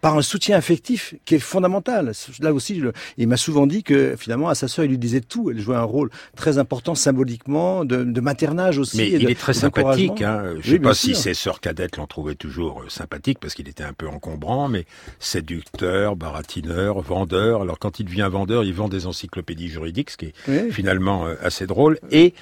par 0.00 0.16
un 0.16 0.22
soutien 0.22 0.56
affectif 0.56 1.14
qui 1.24 1.36
est 1.36 1.38
fondamental. 1.38 2.12
Là 2.40 2.52
aussi, 2.52 2.82
il 3.16 3.28
m'a 3.28 3.36
souvent 3.36 3.66
dit 3.66 3.82
que 3.82 4.14
finalement 4.18 4.48
à 4.48 4.54
sa 4.54 4.68
sœur, 4.70 4.84
il 4.86 4.90
lui 4.92 4.98
disait 4.98 5.20
tout. 5.20 5.50
Elle 5.50 5.60
jouait 5.60 5.76
un 5.76 5.82
rôle 5.82 6.08
très 6.36 6.56
important 6.58 6.94
symboliquement, 6.94 7.84
de, 7.84 8.04
de 8.04 8.20
maternage 8.20 8.78
aussi. 8.78 8.96
Mais 8.96 9.08
et 9.08 9.16
il 9.16 9.24
de- 9.26 9.30
est 9.30 9.34
très 9.38 9.52
sympathique. 9.52 10.22
Hein. 10.22 10.54
Je 10.60 10.70
Oui, 10.72 10.76
sais 10.76 10.78
pas 10.78 10.94
si 10.94 11.06
sûr. 11.08 11.16
ses 11.16 11.34
sœurs 11.34 11.60
cadettes 11.60 11.96
l'ont 11.98 12.06
trouvé 12.06 12.34
toujours 12.36 12.80
euh, 12.82 12.88
sympathique 12.88 13.38
parce 13.40 13.54
qu'il 13.54 13.68
était 13.68 13.84
un 13.84 13.92
peu 13.92 14.08
encombrant, 14.08 14.68
mais 14.68 14.86
séducteur, 15.18 16.16
baratineur, 16.16 17.00
vendeur. 17.00 17.62
Alors 17.62 17.78
quand 17.78 18.00
il 18.00 18.04
devient 18.04 18.28
vendeur, 18.30 18.64
il 18.64 18.72
vend 18.74 18.88
des 18.88 19.06
encyclopédies 19.06 19.68
juridiques, 19.68 20.10
ce 20.10 20.16
qui 20.16 20.26
est 20.26 20.34
Oui. 20.48 20.70
finalement 20.72 21.26
euh, 21.26 21.34
assez 21.42 21.66
drôle. 21.66 21.98
Et 22.10 22.34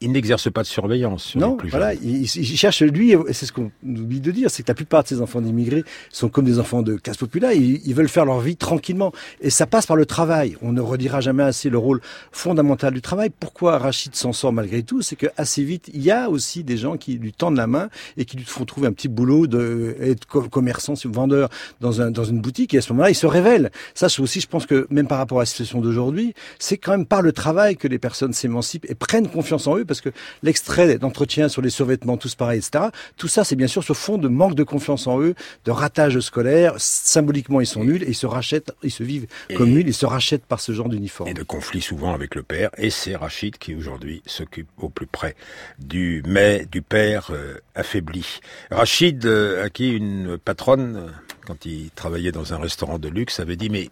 il 0.00 0.12
n'exerce 0.12 0.50
pas 0.52 0.62
de 0.62 0.66
surveillance 0.66 1.24
sur 1.24 1.40
Non, 1.40 1.52
les 1.52 1.56
plus 1.56 1.68
voilà, 1.70 1.92
jeunes. 1.94 2.02
il, 2.04 2.22
il- 2.22 2.56
cherche 2.58 2.82
lui, 2.82 3.12
et 3.12 3.18
c'est 3.32 3.46
ce 3.46 3.52
qu'on 3.52 3.70
oublie 3.84 4.20
de 4.20 4.30
dire, 4.30 4.50
c'est 4.50 4.62
que 4.62 4.68
la 4.68 4.74
plupart 4.74 5.02
de 5.02 5.08
ces 5.08 5.20
enfants 5.22 5.40
d'immigrés 5.40 5.84
sont 6.10 6.28
comme 6.28 6.44
des 6.44 6.58
enfants 6.58 6.82
de 6.82 6.96
classe 6.96 7.16
populaire, 7.16 7.52
ils, 7.52 7.80
ils 7.86 7.94
veulent 7.94 8.08
faire 8.08 8.24
leur 8.26 8.40
vie 8.40 8.56
tranquillement. 8.56 9.12
Et 9.40 9.50
ça 9.50 9.66
passe 9.66 9.86
par 9.86 9.96
le 9.96 10.04
travail. 10.06 10.56
On 10.62 10.72
ne 10.72 10.80
redira 10.80 11.20
jamais 11.20 11.42
assez 11.42 11.70
le 11.70 11.78
rôle 11.78 12.00
fondamental 12.32 12.92
du 12.92 13.00
travail. 13.00 13.30
Pourquoi 13.38 13.78
Rachid 13.78 14.14
s'en 14.14 14.32
sort 14.32 14.52
malgré 14.52 14.82
tout? 14.82 15.02
C'est 15.02 15.16
que 15.16 15.26
assez 15.36 15.62
vite, 15.64 15.90
il 15.94 16.02
y 16.02 16.10
a 16.10 16.28
aussi 16.28 16.64
des 16.64 16.76
gens 16.76 16.96
qui 16.96 17.14
lui 17.18 17.32
tendent 17.32 17.56
la 17.56 17.66
main 17.66 17.88
et 18.16 18.24
qui 18.24 18.36
lui 18.36 18.44
font 18.44 18.64
trouver 18.64 18.88
un 18.88 18.92
petit 18.92 19.08
boulot 19.08 19.46
de 19.46 19.96
être 20.00 20.26
commerçant, 20.26 20.94
vendeur 21.04 21.48
dans, 21.80 22.00
un, 22.00 22.10
dans 22.10 22.24
une 22.24 22.40
boutique. 22.40 22.74
Et 22.74 22.78
à 22.78 22.82
ce 22.82 22.92
moment-là, 22.92 23.10
il 23.10 23.14
se 23.14 23.26
révèle. 23.26 23.70
Ça, 23.94 24.08
c'est 24.08 24.20
aussi, 24.22 24.40
je 24.40 24.48
pense 24.48 24.66
que 24.66 24.86
même 24.90 25.06
par 25.06 25.18
rapport 25.18 25.38
à 25.38 25.42
la 25.42 25.46
situation 25.46 25.80
d'aujourd'hui, 25.80 26.34
c'est 26.58 26.78
quand 26.78 26.90
même 26.92 27.06
par 27.06 27.22
le 27.22 27.32
travail 27.32 27.76
que 27.76 27.88
les 27.88 27.98
personnes 27.98 28.32
s'émancipent 28.32 28.86
et 28.88 28.94
prennent 28.94 29.28
confiance 29.28 29.66
en 29.66 29.76
eux 29.78 29.84
parce 29.84 29.93
que 30.00 30.10
l'extrait 30.42 30.98
d'entretien 30.98 31.48
sur 31.48 31.62
les 31.62 31.70
survêtements, 31.70 32.16
tous 32.16 32.34
pareils, 32.34 32.58
etc., 32.58 32.86
tout 33.16 33.28
ça, 33.28 33.44
c'est 33.44 33.56
bien 33.56 33.66
sûr 33.66 33.84
ce 33.84 33.92
fond 33.92 34.18
de 34.18 34.28
manque 34.28 34.54
de 34.54 34.64
confiance 34.64 35.06
en 35.06 35.20
eux, 35.20 35.34
de 35.64 35.70
ratage 35.70 36.18
scolaire. 36.20 36.74
Symboliquement, 36.78 37.60
ils 37.60 37.66
sont 37.66 37.84
nuls 37.84 38.02
et 38.02 38.08
ils 38.08 38.14
se 38.14 38.26
rachètent, 38.26 38.72
ils 38.82 38.90
se 38.90 39.02
vivent 39.02 39.26
comme 39.56 39.70
nuls, 39.70 39.86
ils 39.86 39.94
se 39.94 40.06
rachètent 40.06 40.46
par 40.46 40.60
ce 40.60 40.72
genre 40.72 40.88
d'uniforme. 40.88 41.30
Et 41.30 41.34
de 41.34 41.42
conflits 41.42 41.80
souvent 41.80 42.14
avec 42.14 42.34
le 42.34 42.42
père. 42.42 42.70
Et 42.78 42.90
c'est 42.90 43.16
Rachid 43.16 43.58
qui 43.58 43.74
aujourd'hui 43.74 44.22
s'occupe 44.26 44.68
au 44.78 44.88
plus 44.88 45.06
près 45.06 45.34
du 45.78 46.22
mais 46.26 46.66
du 46.70 46.82
père 46.82 47.28
euh, 47.30 47.58
affaibli. 47.74 48.40
Rachid, 48.70 49.24
euh, 49.26 49.64
à 49.64 49.70
qui 49.70 49.90
une 49.90 50.38
patronne, 50.38 50.96
euh, 50.96 51.10
quand 51.46 51.66
il 51.66 51.90
travaillait 51.90 52.32
dans 52.32 52.54
un 52.54 52.58
restaurant 52.58 52.98
de 52.98 53.08
luxe, 53.08 53.40
avait 53.40 53.56
dit 53.56 53.70
mais 53.70 53.90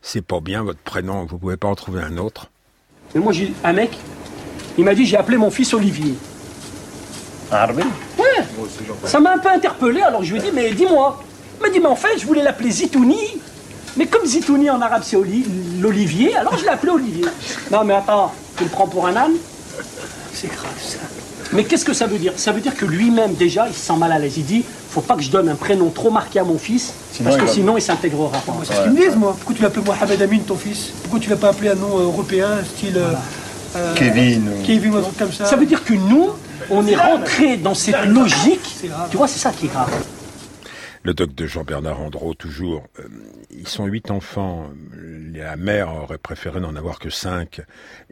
c'est 0.00 0.24
pas 0.24 0.40
bien 0.40 0.62
votre 0.62 0.80
prénom, 0.80 1.24
vous 1.24 1.38
pouvez 1.38 1.56
pas 1.56 1.68
en 1.68 1.74
trouver 1.74 2.02
un 2.02 2.16
autre. 2.16 2.50
Mais 3.14 3.20
moi, 3.20 3.32
j'ai 3.32 3.52
un 3.62 3.72
mec, 3.72 3.90
il 4.78 4.84
m'a 4.84 4.94
dit 4.94 5.04
j'ai 5.06 5.16
appelé 5.16 5.36
mon 5.36 5.50
fils 5.50 5.72
Olivier. 5.74 6.14
Arabe 7.50 7.80
Ouais, 8.18 8.44
ça 9.04 9.20
m'a 9.20 9.32
un 9.34 9.38
peu 9.38 9.48
interpellé, 9.50 10.00
alors 10.00 10.24
je 10.24 10.32
lui 10.32 10.38
ai 10.40 10.42
dit, 10.42 10.50
mais 10.54 10.70
dis-moi. 10.72 11.22
Il 11.58 11.62
m'a 11.62 11.68
dit, 11.68 11.80
mais 11.80 11.86
en 11.88 11.96
fait, 11.96 12.18
je 12.18 12.26
voulais 12.26 12.42
l'appeler 12.42 12.70
Zitouni. 12.70 13.18
Mais 13.96 14.06
comme 14.06 14.24
Zitouni 14.24 14.70
en 14.70 14.80
arabe, 14.80 15.02
c'est 15.04 15.16
oli- 15.16 15.44
l'olivier, 15.80 16.34
alors 16.34 16.56
je 16.56 16.62
l'ai 16.64 16.70
appelé 16.70 16.92
Olivier. 16.92 17.24
Non, 17.70 17.84
mais 17.84 17.92
attends, 17.94 18.32
tu 18.56 18.64
le 18.64 18.70
prends 18.70 18.86
pour 18.86 19.06
un 19.06 19.14
âne? 19.16 19.32
C'est 20.32 20.48
grave, 20.48 20.70
ça. 20.82 20.96
Mais 21.52 21.64
qu'est-ce 21.64 21.84
que 21.84 21.92
ça 21.92 22.06
veut 22.06 22.16
dire? 22.16 22.32
Ça 22.36 22.52
veut 22.52 22.62
dire 22.62 22.74
que 22.74 22.86
lui-même, 22.86 23.34
déjà, 23.34 23.68
il 23.68 23.74
se 23.74 23.80
sent 23.80 23.96
mal 23.98 24.10
à 24.12 24.18
l'aise. 24.18 24.32
Il 24.38 24.46
dit, 24.46 24.64
faut 24.88 25.02
pas 25.02 25.14
que 25.14 25.22
je 25.22 25.30
donne 25.30 25.50
un 25.50 25.54
prénom 25.54 25.90
trop 25.90 26.10
marqué 26.10 26.38
à 26.38 26.44
mon 26.44 26.56
fils, 26.56 26.94
Sinon, 27.12 27.28
parce 27.28 27.42
que 27.42 27.46
va- 27.46 27.52
sinon, 27.52 27.76
il 27.76 27.82
s'intégrera 27.82 28.30
pas. 28.38 28.54
C'est 28.64 28.74
ce 28.74 28.82
qu'ils 28.82 28.92
me 28.92 28.96
disent, 28.96 29.16
moi. 29.16 29.34
Pourquoi 29.38 29.54
tu 29.54 29.62
l'appelles 29.62 29.84
Mohamed 29.84 30.22
Amin, 30.22 30.38
ton 30.38 30.56
fils? 30.56 30.86
Pourquoi 31.02 31.20
tu 31.20 31.28
l'as 31.28 31.36
pas 31.36 31.50
appelé 31.50 31.68
un 31.68 31.74
nom 31.74 31.98
européen, 31.98 32.48
style 32.74 32.96
euh, 32.96 33.12
euh, 33.76 33.94
Kevin. 33.94 34.48
ou- 34.48 34.66
Kevin 34.66 34.94
ou 34.94 34.96
un 34.98 35.02
truc 35.02 35.18
comme 35.18 35.32
ça 35.32 35.44
Ça 35.46 35.56
veut 35.56 35.66
dire 35.66 35.84
que 35.84 35.94
nous, 35.94 36.30
on 36.70 36.86
est 36.86 36.96
rentré 36.96 37.56
dans 37.56 37.74
cette 37.74 38.04
logique. 38.06 38.84
Tu 39.10 39.16
vois, 39.16 39.28
c'est 39.28 39.38
ça 39.38 39.50
qui 39.50 39.66
est 39.66 39.70
grave. 39.70 39.90
Le 41.04 41.14
doc 41.14 41.34
de 41.34 41.46
Jean-Bernard 41.46 42.00
Andreau, 42.00 42.32
toujours. 42.34 42.84
Euh, 43.00 43.08
ils 43.50 43.66
sont 43.66 43.86
huit 43.86 44.10
enfants. 44.12 44.70
La 45.34 45.56
mère 45.56 45.92
aurait 45.92 46.18
préféré 46.18 46.60
n'en 46.60 46.76
avoir 46.76 47.00
que 47.00 47.10
cinq. 47.10 47.60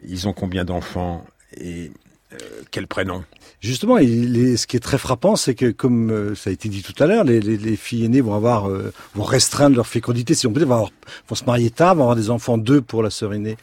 Ils 0.05 0.27
ont 0.27 0.33
combien 0.33 0.65
d'enfants 0.65 1.25
et 1.55 1.91
euh, 2.33 2.37
quel 2.69 2.87
prénom? 2.87 3.23
Justement, 3.61 3.97
ce 3.97 4.67
qui 4.67 4.75
est 4.75 4.81
très 4.81 4.97
frappant, 4.97 5.37
c'est 5.37 5.55
que, 5.55 5.71
comme 5.71 6.11
euh, 6.11 6.35
ça 6.35 6.49
a 6.49 6.53
été 6.53 6.67
dit 6.67 6.83
tout 6.83 7.01
à 7.01 7.07
l'heure, 7.07 7.23
les, 7.23 7.75
filles 7.77 8.05
aînées 8.05 8.21
vont 8.21 8.33
avoir, 8.33 8.67
vont 9.15 9.23
restreindre 9.23 9.77
leur 9.77 9.87
fécondité, 9.87 10.33
si 10.33 10.45
on 10.47 10.51
peut 10.51 10.59
dire, 10.59 10.67
vont, 10.67 10.89
vont 11.29 11.35
se 11.35 11.45
marier 11.45 11.69
tard, 11.69 11.95
vont 11.95 12.01
avoir 12.03 12.17
des 12.17 12.29
enfants, 12.29 12.57
deux 12.57 12.81
pour 12.81 13.03
la 13.03 13.09
sœur 13.09 13.33
aînée 13.33 13.55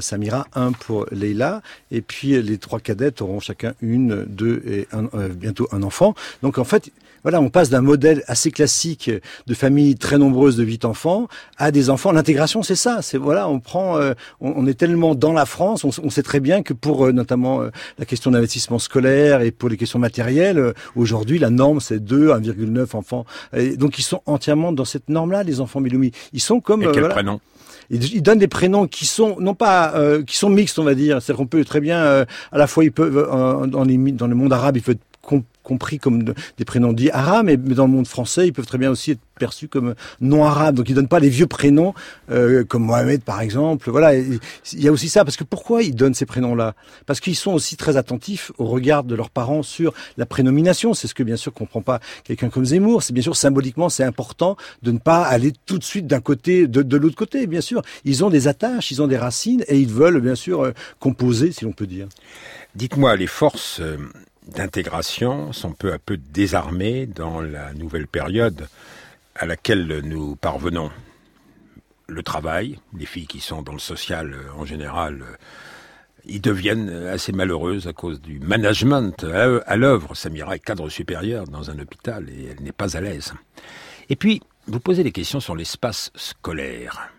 Samira, 0.00 0.46
un 0.54 0.72
pour 0.72 1.06
Leila, 1.10 1.62
et 1.90 2.00
puis 2.00 2.40
les 2.42 2.58
trois 2.58 2.80
cadettes 2.80 3.22
auront 3.22 3.40
chacun 3.40 3.74
une, 3.80 4.24
deux 4.24 4.62
et 4.66 4.88
un, 4.92 5.08
bientôt 5.28 5.68
un 5.72 5.82
enfant. 5.82 6.14
Donc 6.42 6.58
en 6.58 6.64
fait, 6.64 6.90
voilà, 7.22 7.40
on 7.40 7.50
passe 7.50 7.70
d'un 7.70 7.82
modèle 7.82 8.24
assez 8.26 8.50
classique 8.50 9.10
de 9.46 9.54
famille 9.54 9.94
très 9.96 10.18
nombreuse 10.18 10.56
de 10.56 10.64
huit 10.64 10.84
enfants 10.84 11.28
à 11.56 11.70
des 11.70 11.88
enfants. 11.88 12.10
L'intégration, 12.12 12.62
c'est 12.62 12.74
ça. 12.74 13.00
C'est 13.00 13.18
voilà, 13.18 13.48
on 13.48 13.60
prend, 13.60 13.96
euh, 13.98 14.14
on, 14.40 14.66
est 14.66 14.74
tellement 14.74 15.14
dans 15.14 15.32
la 15.32 15.46
France, 15.46 15.84
on, 15.84 16.10
sait 16.10 16.22
très 16.22 16.40
bien 16.40 16.62
que 16.62 16.72
pour 16.72 17.06
euh, 17.06 17.12
notamment 17.12 17.62
euh, 17.62 17.70
la 17.98 18.06
question 18.06 18.32
d'investissement 18.32 18.78
scolaire 18.78 19.40
et 19.40 19.52
pour 19.52 19.68
les 19.68 19.76
questions 19.76 19.98
matérielles, 19.98 20.74
aujourd'hui 20.96 21.38
la 21.38 21.50
norme 21.50 21.80
c'est 21.80 22.00
2, 22.00 22.30
1,9 22.32 22.96
enfants. 22.96 23.24
Et 23.56 23.76
donc 23.76 23.98
ils 23.98 24.02
sont 24.02 24.22
entièrement 24.26 24.72
dans 24.72 24.84
cette 24.84 25.08
norme-là, 25.08 25.44
les 25.44 25.60
enfants 25.60 25.80
Miloumi. 25.80 26.10
Ils 26.32 26.40
sont 26.40 26.60
comme. 26.60 26.82
Et 26.82 26.88
quel 26.92 27.08
prénom? 27.08 27.40
Ils, 27.92 28.22
donnent 28.22 28.38
des 28.38 28.48
prénoms 28.48 28.86
qui 28.86 29.06
sont 29.06 29.36
non 29.38 29.54
pas 29.54 29.94
qui 30.26 30.36
sont 30.36 30.48
mixtes 30.48 30.78
on 30.78 30.84
va 30.84 30.94
dire. 30.94 31.20
C'est-à-dire 31.20 31.38
qu'on 31.38 31.46
peut 31.46 31.64
très 31.64 31.80
bien 31.80 32.24
à 32.52 32.58
la 32.58 32.66
fois 32.66 32.84
ils 32.84 32.92
peuvent 32.92 33.28
dans, 33.68 33.84
les, 33.84 33.96
dans 33.98 34.26
le 34.26 34.34
monde 34.34 34.52
arabe 34.52 34.76
il 34.76 34.82
peut 34.82 34.92
être 34.92 35.00
compris 35.62 35.98
comme 35.98 36.22
des 36.22 36.64
prénoms 36.64 36.92
dits 36.92 37.10
arabes, 37.10 37.46
mais, 37.46 37.56
dans 37.56 37.86
le 37.86 37.92
monde 37.92 38.06
français, 38.06 38.46
ils 38.48 38.52
peuvent 38.52 38.66
très 38.66 38.78
bien 38.78 38.90
aussi 38.90 39.12
être 39.12 39.20
perçus 39.38 39.68
comme 39.68 39.94
non 40.20 40.44
arabes. 40.44 40.76
Donc 40.76 40.88
ils 40.88 40.94
donnent 40.94 41.08
pas 41.08 41.18
les 41.18 41.28
vieux 41.28 41.46
prénoms 41.46 41.94
euh, 42.30 42.64
comme 42.64 42.84
Mohamed 42.84 43.22
par 43.22 43.40
exemple. 43.40 43.90
Voilà, 43.90 44.14
il 44.14 44.40
y 44.74 44.88
a 44.88 44.92
aussi 44.92 45.08
ça 45.08 45.24
parce 45.24 45.36
que 45.36 45.44
pourquoi 45.44 45.82
ils 45.82 45.94
donnent 45.94 46.14
ces 46.14 46.26
prénoms-là? 46.26 46.74
Parce 47.06 47.20
qu'ils 47.20 47.36
sont 47.36 47.52
aussi 47.52 47.76
très 47.76 47.96
attentifs 47.96 48.52
au 48.58 48.66
regard 48.66 49.04
de 49.04 49.14
leurs 49.14 49.30
parents 49.30 49.62
sur 49.62 49.94
la 50.16 50.26
prénomination. 50.26 50.94
C'est 50.94 51.08
ce 51.08 51.14
que 51.14 51.22
bien 51.22 51.36
sûr 51.36 51.52
comprend 51.52 51.80
pas 51.80 52.00
quelqu'un 52.24 52.50
comme 52.50 52.64
Zemmour. 52.64 53.02
C'est 53.02 53.12
bien 53.12 53.22
sûr 53.22 53.36
symboliquement 53.36 53.88
c'est 53.88 54.04
important 54.04 54.56
de 54.82 54.92
ne 54.92 54.98
pas 54.98 55.22
aller 55.22 55.52
tout 55.66 55.78
de 55.78 55.84
suite 55.84 56.06
d'un 56.06 56.20
côté 56.20 56.66
de, 56.66 56.82
de 56.82 56.96
l'autre 56.96 57.16
côté. 57.16 57.46
Bien 57.46 57.60
sûr, 57.60 57.82
ils 58.04 58.24
ont 58.24 58.30
des 58.30 58.48
attaches, 58.48 58.90
ils 58.90 59.02
ont 59.02 59.06
des 59.06 59.18
racines 59.18 59.64
et 59.68 59.78
ils 59.78 59.88
veulent 59.88 60.20
bien 60.20 60.34
sûr 60.34 60.62
euh, 60.62 60.72
composer, 61.00 61.52
si 61.52 61.64
l'on 61.64 61.72
peut 61.72 61.86
dire. 61.86 62.08
Dites-moi, 62.74 63.16
les 63.16 63.26
forces 63.26 63.80
euh, 63.80 63.96
d'intégration 64.46 65.52
sont 65.52 65.72
peu 65.72 65.92
à 65.92 65.98
peu 65.98 66.16
désarmés 66.16 67.06
dans 67.06 67.40
la 67.40 67.72
nouvelle 67.74 68.06
période 68.06 68.68
à 69.34 69.46
laquelle 69.46 70.00
nous 70.04 70.36
parvenons. 70.36 70.90
Le 72.08 72.22
travail, 72.22 72.78
les 72.96 73.06
filles 73.06 73.26
qui 73.26 73.40
sont 73.40 73.62
dans 73.62 73.72
le 73.72 73.78
social 73.78 74.34
euh, 74.34 74.52
en 74.60 74.64
général, 74.64 75.22
euh, 75.22 75.36
ils 76.24 76.40
deviennent 76.40 76.90
assez 76.90 77.32
malheureuses 77.32 77.86
à 77.86 77.92
cause 77.92 78.20
du 78.20 78.38
management 78.38 79.24
à 79.24 79.76
l'œuvre. 79.76 80.14
Samira 80.14 80.54
est 80.54 80.60
cadre 80.60 80.88
supérieur 80.88 81.46
dans 81.46 81.70
un 81.70 81.78
hôpital 81.78 82.28
et 82.30 82.46
elle 82.50 82.62
n'est 82.62 82.72
pas 82.72 82.96
à 82.96 83.00
l'aise. 83.00 83.32
Et 84.08 84.14
puis, 84.14 84.40
vous 84.68 84.78
posez 84.78 85.02
des 85.02 85.10
questions 85.10 85.40
sur 85.40 85.56
l'espace 85.56 86.12
scolaire. 86.14 87.10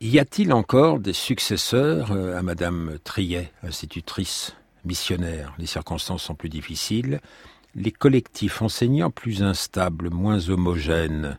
Y 0.00 0.18
a-t-il 0.18 0.52
encore 0.52 1.00
des 1.00 1.14
successeurs 1.14 2.12
euh, 2.12 2.38
à 2.38 2.42
Madame 2.42 2.98
Triet, 3.02 3.50
institutrice? 3.62 4.54
Missionnaires, 4.86 5.54
les 5.58 5.66
circonstances 5.66 6.22
sont 6.22 6.34
plus 6.34 6.48
difficiles, 6.48 7.20
les 7.74 7.92
collectifs 7.92 8.62
enseignants 8.62 9.10
plus 9.10 9.42
instables, 9.42 10.10
moins 10.10 10.48
homogènes. 10.48 11.38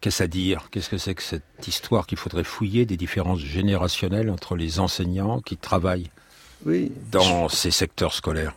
Qu'est-ce 0.00 0.22
à 0.22 0.26
dire? 0.26 0.68
Qu'est-ce 0.70 0.88
que 0.88 0.98
c'est 0.98 1.14
que 1.14 1.22
cette 1.22 1.66
histoire 1.66 2.06
qu'il 2.06 2.18
faudrait 2.18 2.44
fouiller 2.44 2.86
des 2.86 2.96
différences 2.96 3.40
générationnelles 3.40 4.30
entre 4.30 4.56
les 4.56 4.80
enseignants 4.80 5.40
qui 5.40 5.56
travaillent 5.56 6.10
dans 7.12 7.48
ces 7.48 7.70
secteurs 7.70 8.14
scolaires? 8.14 8.54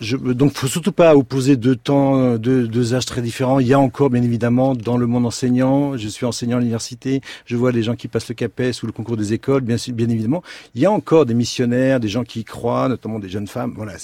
Je, 0.00 0.16
donc, 0.16 0.52
faut 0.52 0.66
surtout 0.66 0.92
pas 0.92 1.14
opposer 1.14 1.56
deux 1.56 1.76
temps, 1.76 2.36
deux, 2.36 2.66
deux 2.66 2.94
âges 2.94 3.06
très 3.06 3.22
différents. 3.22 3.60
Il 3.60 3.68
y 3.68 3.72
a 3.74 3.78
encore, 3.78 4.10
bien 4.10 4.22
évidemment, 4.22 4.74
dans 4.74 4.96
le 4.96 5.06
monde 5.06 5.24
enseignant. 5.24 5.96
Je 5.96 6.08
suis 6.08 6.26
enseignant 6.26 6.56
à 6.56 6.60
l'université. 6.60 7.20
Je 7.46 7.56
vois 7.56 7.70
les 7.70 7.82
gens 7.82 7.94
qui 7.94 8.08
passent 8.08 8.28
le 8.28 8.34
CAPES 8.34 8.82
ou 8.82 8.86
le 8.86 8.92
concours 8.92 9.16
des 9.16 9.32
écoles, 9.32 9.62
bien, 9.62 9.76
bien 9.88 10.08
évidemment. 10.08 10.42
Il 10.74 10.80
y 10.80 10.86
a 10.86 10.90
encore 10.90 11.26
des 11.26 11.34
missionnaires, 11.34 12.00
des 12.00 12.08
gens 12.08 12.24
qui 12.24 12.40
y 12.40 12.44
croient, 12.44 12.88
notamment 12.88 13.20
des 13.20 13.28
jeunes 13.28 13.46
femmes. 13.46 13.72
Voilà. 13.76 13.94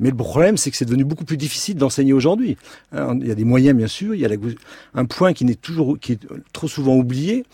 Mais 0.00 0.10
le 0.10 0.16
problème, 0.16 0.56
c'est 0.56 0.70
que 0.70 0.76
c'est 0.76 0.84
devenu 0.84 1.04
beaucoup 1.04 1.24
plus 1.24 1.36
difficile 1.36 1.76
d'enseigner 1.76 2.12
aujourd'hui. 2.12 2.56
Hein, 2.92 3.16
il 3.20 3.28
y 3.28 3.30
a 3.30 3.36
des 3.36 3.44
moyens, 3.44 3.76
bien 3.76 3.86
sûr. 3.86 4.14
Il 4.14 4.20
y 4.20 4.26
a 4.26 4.30
un 4.94 5.04
point 5.04 5.32
qui 5.32 5.44
n'est 5.44 5.54
toujours, 5.54 5.98
qui 5.98 6.12
est 6.12 6.26
trop 6.52 6.68
souvent 6.68 6.96
oublié 6.96 7.44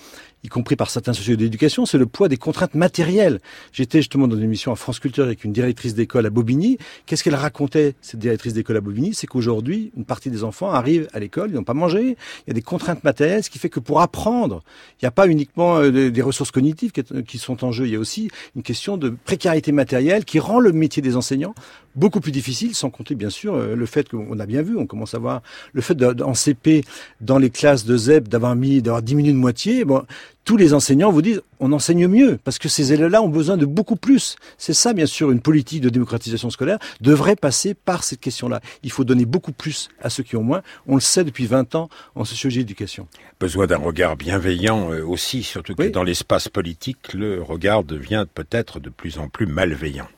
y 0.44 0.48
compris 0.48 0.76
par 0.76 0.90
certains 0.90 1.12
sociaux 1.12 1.36
d'éducation, 1.36 1.86
c'est 1.86 1.98
le 1.98 2.06
poids 2.06 2.28
des 2.28 2.36
contraintes 2.36 2.74
matérielles. 2.74 3.40
J'étais 3.72 3.98
justement 3.98 4.26
dans 4.26 4.36
une 4.36 4.44
émission 4.44 4.72
à 4.72 4.76
France 4.76 4.98
Culture 4.98 5.24
avec 5.24 5.44
une 5.44 5.52
directrice 5.52 5.94
d'école 5.94 6.26
à 6.26 6.30
Bobigny. 6.30 6.78
Qu'est-ce 7.06 7.22
qu'elle 7.22 7.34
racontait, 7.34 7.94
cette 8.00 8.18
directrice 8.18 8.52
d'école 8.52 8.76
à 8.76 8.80
Bobigny? 8.80 9.14
C'est 9.14 9.26
qu'aujourd'hui, 9.26 9.92
une 9.96 10.04
partie 10.04 10.30
des 10.30 10.42
enfants 10.44 10.70
arrivent 10.70 11.08
à 11.12 11.20
l'école, 11.20 11.50
ils 11.50 11.54
n'ont 11.54 11.64
pas 11.64 11.74
mangé, 11.74 12.16
il 12.46 12.48
y 12.48 12.50
a 12.50 12.54
des 12.54 12.62
contraintes 12.62 13.04
matérielles, 13.04 13.44
ce 13.44 13.50
qui 13.50 13.58
fait 13.58 13.68
que 13.68 13.80
pour 13.80 14.00
apprendre, 14.00 14.62
il 15.00 15.04
n'y 15.04 15.08
a 15.08 15.12
pas 15.12 15.28
uniquement 15.28 15.78
euh, 15.78 16.10
des 16.10 16.22
ressources 16.22 16.50
cognitives 16.50 16.92
qui 16.92 17.38
sont 17.38 17.64
en 17.64 17.72
jeu, 17.72 17.86
il 17.86 17.92
y 17.92 17.96
a 17.96 18.00
aussi 18.00 18.30
une 18.56 18.62
question 18.62 18.96
de 18.96 19.10
précarité 19.10 19.72
matérielle 19.72 20.24
qui 20.24 20.38
rend 20.38 20.58
le 20.58 20.72
métier 20.72 21.02
des 21.02 21.16
enseignants 21.16 21.54
beaucoup 21.96 22.20
plus 22.20 22.32
difficile, 22.32 22.74
sans 22.74 22.90
compter 22.90 23.14
bien 23.14 23.30
sûr 23.30 23.54
euh, 23.54 23.74
le 23.74 23.86
fait 23.86 24.08
qu'on 24.08 24.38
a 24.38 24.46
bien 24.46 24.62
vu, 24.62 24.76
on 24.76 24.86
commence 24.86 25.14
à 25.14 25.18
voir 25.18 25.42
le 25.72 25.80
fait 25.80 25.96
en 26.22 26.34
CP 26.34 26.84
dans 27.20 27.38
les 27.38 27.50
classes 27.50 27.84
de 27.84 27.96
ZEP 27.96 28.28
d'avoir 28.28 28.56
mis, 28.56 28.82
d'avoir 28.82 29.02
diminué 29.02 29.32
de 29.32 29.38
moitié. 29.38 29.84
Bon, 29.84 30.04
tous 30.44 30.56
les 30.56 30.74
enseignants 30.74 31.12
vous 31.12 31.22
disent 31.22 31.42
on 31.60 31.72
enseigne 31.72 32.08
mieux 32.08 32.38
parce 32.42 32.58
que 32.58 32.68
ces 32.68 32.92
élèves-là 32.92 33.22
ont 33.22 33.28
besoin 33.28 33.56
de 33.56 33.66
beaucoup 33.66 33.96
plus. 33.96 34.36
C'est 34.58 34.72
ça, 34.72 34.92
bien 34.92 35.06
sûr, 35.06 35.30
une 35.30 35.40
politique 35.40 35.80
de 35.80 35.88
démocratisation 35.88 36.50
scolaire 36.50 36.78
devrait 37.00 37.36
passer 37.36 37.74
par 37.74 38.02
cette 38.02 38.20
question-là. 38.20 38.60
Il 38.82 38.90
faut 38.90 39.04
donner 39.04 39.24
beaucoup 39.24 39.52
plus 39.52 39.88
à 40.00 40.10
ceux 40.10 40.22
qui 40.22 40.36
ont 40.36 40.42
moins. 40.42 40.62
On 40.86 40.96
le 40.96 41.00
sait 41.00 41.24
depuis 41.24 41.46
20 41.46 41.74
ans 41.74 41.88
en 42.14 42.24
sociologie 42.24 42.58
d'éducation. 42.58 43.06
Besoin 43.38 43.66
d'un 43.66 43.78
regard 43.78 44.16
bienveillant 44.16 44.92
euh, 44.92 45.04
aussi, 45.04 45.42
surtout 45.42 45.74
que 45.74 45.88
dans 45.88 46.02
l'espace 46.02 46.48
politique, 46.48 47.12
le 47.12 47.42
regard 47.42 47.84
devient 47.84 48.26
peut-être 48.34 48.80
de 48.80 48.90
plus 48.90 49.18
en 49.18 49.28
plus 49.28 49.46
malveillant. 49.46 50.08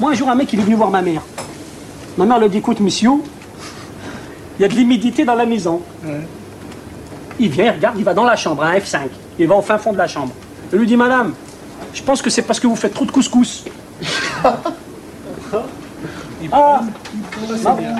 Moi, 0.00 0.12
un 0.12 0.14
jour, 0.14 0.28
un 0.28 0.34
mec, 0.34 0.52
il 0.52 0.60
est 0.60 0.62
venu 0.62 0.76
voir 0.76 0.90
ma 0.90 1.02
mère. 1.02 1.22
Ma 2.16 2.24
mère 2.24 2.38
lui 2.38 2.48
dit 2.48 2.58
Écoute, 2.58 2.80
monsieur, 2.80 3.10
il 4.58 4.62
y 4.62 4.64
a 4.64 4.68
de 4.68 4.74
l'humidité 4.74 5.24
dans 5.24 5.34
la 5.34 5.46
maison. 5.46 5.82
Il 7.38 7.50
vient, 7.50 7.66
il 7.66 7.70
regarde, 7.70 7.96
il 7.98 8.04
va 8.04 8.14
dans 8.14 8.24
la 8.24 8.36
chambre, 8.36 8.62
un 8.62 8.74
F5. 8.76 9.00
Il 9.38 9.46
va 9.46 9.56
au 9.56 9.62
fin 9.62 9.78
fond 9.78 9.92
de 9.92 9.98
la 9.98 10.08
chambre. 10.08 10.32
Il 10.72 10.78
lui 10.78 10.86
dit 10.86 10.96
Madame, 10.96 11.32
je 11.94 12.02
pense 12.02 12.22
que 12.22 12.30
c'est 12.30 12.42
parce 12.42 12.60
que 12.60 12.66
vous 12.66 12.76
faites 12.76 12.94
trop 12.94 13.04
de 13.04 13.10
couscous. 13.10 13.64
ah, 16.52 16.80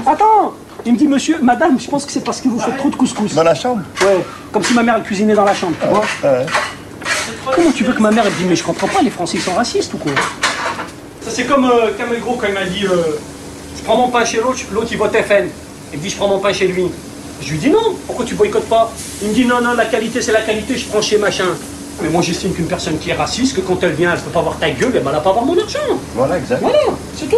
attends 0.06 0.54
Il 0.84 0.92
me 0.92 0.98
dit 0.98 1.08
Monsieur, 1.08 1.38
Madame, 1.42 1.78
je 1.80 1.88
pense 1.88 2.04
que 2.04 2.12
c'est 2.12 2.24
parce 2.24 2.40
que 2.40 2.48
vous 2.48 2.58
faites 2.60 2.76
trop 2.76 2.90
de 2.90 2.96
couscous. 2.96 3.34
Dans 3.34 3.42
la 3.42 3.54
chambre 3.54 3.82
Ouais, 4.02 4.24
comme 4.52 4.62
si 4.62 4.74
ma 4.74 4.82
mère 4.82 5.02
cuisinait 5.02 5.34
dans 5.34 5.44
la 5.44 5.54
chambre, 5.54 5.74
tu 5.80 5.88
vois 5.88 6.04
Comment 7.54 7.72
tu 7.72 7.84
veux 7.84 7.92
que 7.92 8.02
ma 8.02 8.10
mère 8.10 8.24
elle 8.26 8.34
dit 8.34 8.44
Mais 8.44 8.56
je 8.56 8.64
comprends 8.64 8.88
pas, 8.88 9.02
les 9.02 9.10
Français 9.10 9.38
ils 9.38 9.42
sont 9.42 9.54
racistes 9.54 9.94
ou 9.94 9.98
quoi? 9.98 10.12
C'est 11.26 11.44
comme 11.44 11.64
euh, 11.64 11.92
Kamel 11.96 12.20
Gros 12.20 12.34
quand 12.34 12.46
il 12.48 12.54
m'a 12.54 12.64
dit 12.64 12.84
euh, 12.86 13.18
Je 13.76 13.82
prends 13.82 13.96
mon 13.96 14.08
pain 14.08 14.24
chez 14.24 14.38
l'autre, 14.38 14.58
l'autre 14.72 14.88
il 14.90 14.98
vote 14.98 15.12
FN. 15.12 15.46
Il 15.92 15.98
me 15.98 16.02
dit 16.02 16.10
Je 16.10 16.16
prends 16.16 16.28
mon 16.28 16.38
pain 16.38 16.52
chez 16.52 16.68
lui. 16.68 16.84
Je 17.42 17.50
lui 17.50 17.58
dis 17.58 17.70
Non, 17.70 17.96
pourquoi 18.06 18.24
tu 18.24 18.34
boycottes 18.34 18.68
pas? 18.68 18.92
Il 19.22 19.28
me 19.28 19.34
dit 19.34 19.44
Non, 19.44 19.60
non, 19.60 19.74
la 19.74 19.86
qualité 19.86 20.22
c'est 20.22 20.32
la 20.32 20.42
qualité, 20.42 20.76
je 20.76 20.86
prends 20.86 21.02
chez 21.02 21.18
machin. 21.18 21.56
Mais 22.02 22.08
moi 22.08 22.22
j'estime 22.22 22.52
qu'une 22.52 22.68
personne 22.68 22.98
qui 22.98 23.10
est 23.10 23.14
raciste, 23.14 23.56
que 23.56 23.60
quand 23.60 23.82
elle 23.82 23.92
vient, 23.92 24.12
elle 24.12 24.20
peut 24.20 24.30
pas 24.30 24.42
voir 24.42 24.58
ta 24.58 24.70
gueule, 24.70 24.94
et 24.94 25.00
ben, 25.00 25.06
elle 25.06 25.16
va 25.16 25.20
pas 25.20 25.30
avoir 25.30 25.44
mon 25.44 25.58
argent. 25.58 25.78
Voilà, 26.14 26.38
exactement. 26.38 26.70
Voilà, 26.70 26.96
c'est 27.16 27.28
tout. 27.28 27.36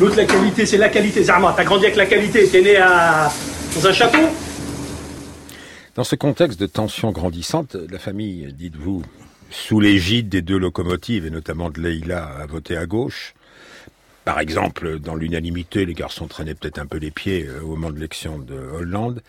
L'autre, 0.00 0.16
la 0.16 0.24
qualité, 0.24 0.66
c'est 0.66 0.78
la 0.78 0.88
qualité. 0.88 1.22
Zarma, 1.22 1.54
t'as 1.56 1.64
grandi 1.64 1.84
avec 1.84 1.96
la 1.96 2.06
qualité, 2.06 2.48
t'es 2.48 2.62
né 2.62 2.76
à... 2.76 3.30
dans 3.76 3.86
un 3.86 3.92
château? 3.92 4.18
Dans 5.94 6.04
ce 6.04 6.16
contexte 6.16 6.58
de 6.58 6.66
tension 6.66 7.12
grandissante, 7.12 7.76
la 7.90 7.98
famille, 7.98 8.52
dites-vous, 8.58 9.02
sous 9.54 9.78
l'égide 9.78 10.28
des 10.28 10.42
deux 10.42 10.58
locomotives, 10.58 11.26
et 11.26 11.30
notamment 11.30 11.70
de 11.70 11.80
Leïla, 11.80 12.24
a 12.24 12.46
voté 12.46 12.76
à 12.76 12.86
gauche. 12.86 13.34
Par 14.24 14.40
exemple, 14.40 14.98
dans 14.98 15.14
l'unanimité, 15.14 15.86
les 15.86 15.94
garçons 15.94 16.26
traînaient 16.26 16.54
peut-être 16.54 16.78
un 16.78 16.86
peu 16.86 16.98
les 16.98 17.12
pieds 17.12 17.46
euh, 17.46 17.60
au 17.62 17.68
moment 17.68 17.90
de 17.90 17.94
l'élection 17.94 18.38
de 18.38 18.54
Hollande. 18.54 19.22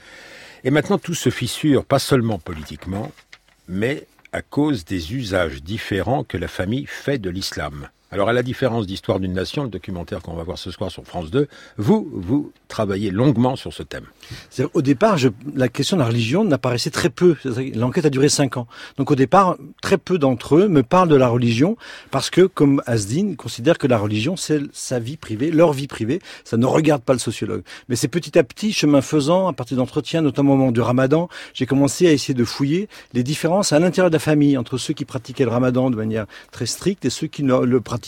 Et 0.63 0.71
maintenant, 0.71 0.97
tout 0.97 1.13
se 1.13 1.29
fissure, 1.29 1.85
pas 1.85 1.99
seulement 1.99 2.39
politiquement, 2.39 3.11
mais 3.67 4.07
à 4.31 4.41
cause 4.41 4.83
des 4.83 5.13
usages 5.13 5.61
différents 5.61 6.23
que 6.23 6.37
la 6.37 6.47
famille 6.47 6.87
fait 6.87 7.19
de 7.19 7.29
l'islam. 7.29 7.89
Alors 8.15 8.29
à 8.29 8.33
la 8.33 8.43
différence 8.43 8.87
d'Histoire 8.87 9.19
d'une 9.19 9.33
nation, 9.33 9.63
le 9.63 9.69
documentaire 9.69 10.21
qu'on 10.21 10.35
va 10.35 10.43
voir 10.43 10.57
ce 10.57 10.71
soir 10.71 10.89
sur 10.89 11.03
France 11.03 11.29
2, 11.31 11.49
vous, 11.75 12.09
vous 12.13 12.53
travaillez 12.69 13.11
longuement 13.11 13.57
sur 13.57 13.73
ce 13.73 13.83
thème. 13.83 14.05
Au 14.73 14.81
départ, 14.81 15.17
la 15.53 15.67
question 15.67 15.97
de 15.97 16.01
la 16.01 16.07
religion 16.07 16.45
n'apparaissait 16.45 16.91
très 16.91 17.09
peu. 17.09 17.35
L'enquête 17.75 18.05
a 18.05 18.09
duré 18.09 18.29
cinq 18.29 18.55
ans. 18.55 18.67
Donc 18.95 19.11
au 19.11 19.15
départ, 19.15 19.57
très 19.81 19.97
peu 19.97 20.17
d'entre 20.17 20.55
eux 20.55 20.69
me 20.69 20.81
parlent 20.81 21.09
de 21.09 21.15
la 21.17 21.27
religion 21.27 21.75
parce 22.09 22.29
que, 22.29 22.45
comme 22.45 22.81
Asdin, 22.85 23.31
ils 23.31 23.35
considèrent 23.35 23.77
que 23.77 23.85
la 23.85 23.97
religion, 23.97 24.37
c'est 24.37 24.61
sa 24.71 24.97
vie 24.97 25.17
privée, 25.17 25.51
leur 25.51 25.73
vie 25.73 25.87
privée. 25.87 26.21
Ça 26.45 26.55
ne 26.55 26.65
regarde 26.65 27.01
pas 27.01 27.11
le 27.11 27.19
sociologue. 27.19 27.63
Mais 27.89 27.97
c'est 27.97 28.07
petit 28.07 28.39
à 28.39 28.45
petit, 28.45 28.71
chemin 28.71 29.01
faisant, 29.01 29.49
à 29.49 29.51
partir 29.51 29.75
d'entretiens, 29.75 30.21
notamment 30.21 30.53
au 30.53 30.55
moment 30.55 30.71
du 30.71 30.79
ramadan, 30.79 31.27
j'ai 31.53 31.65
commencé 31.65 32.07
à 32.07 32.13
essayer 32.13 32.33
de 32.33 32.45
fouiller 32.45 32.87
les 33.11 33.23
différences 33.23 33.73
à 33.73 33.79
l'intérieur 33.79 34.09
de 34.09 34.15
la 34.15 34.19
famille 34.19 34.57
entre 34.57 34.77
ceux 34.77 34.93
qui 34.93 35.03
pratiquaient 35.03 35.43
le 35.43 35.51
ramadan 35.51 35.89
de 35.89 35.97
manière 35.97 36.27
très 36.53 36.65
stricte 36.65 37.03
et 37.03 37.09
ceux 37.09 37.27
qui 37.27 37.43
ne 37.43 37.59
le 37.59 37.81
pratiquaient, 37.81 38.04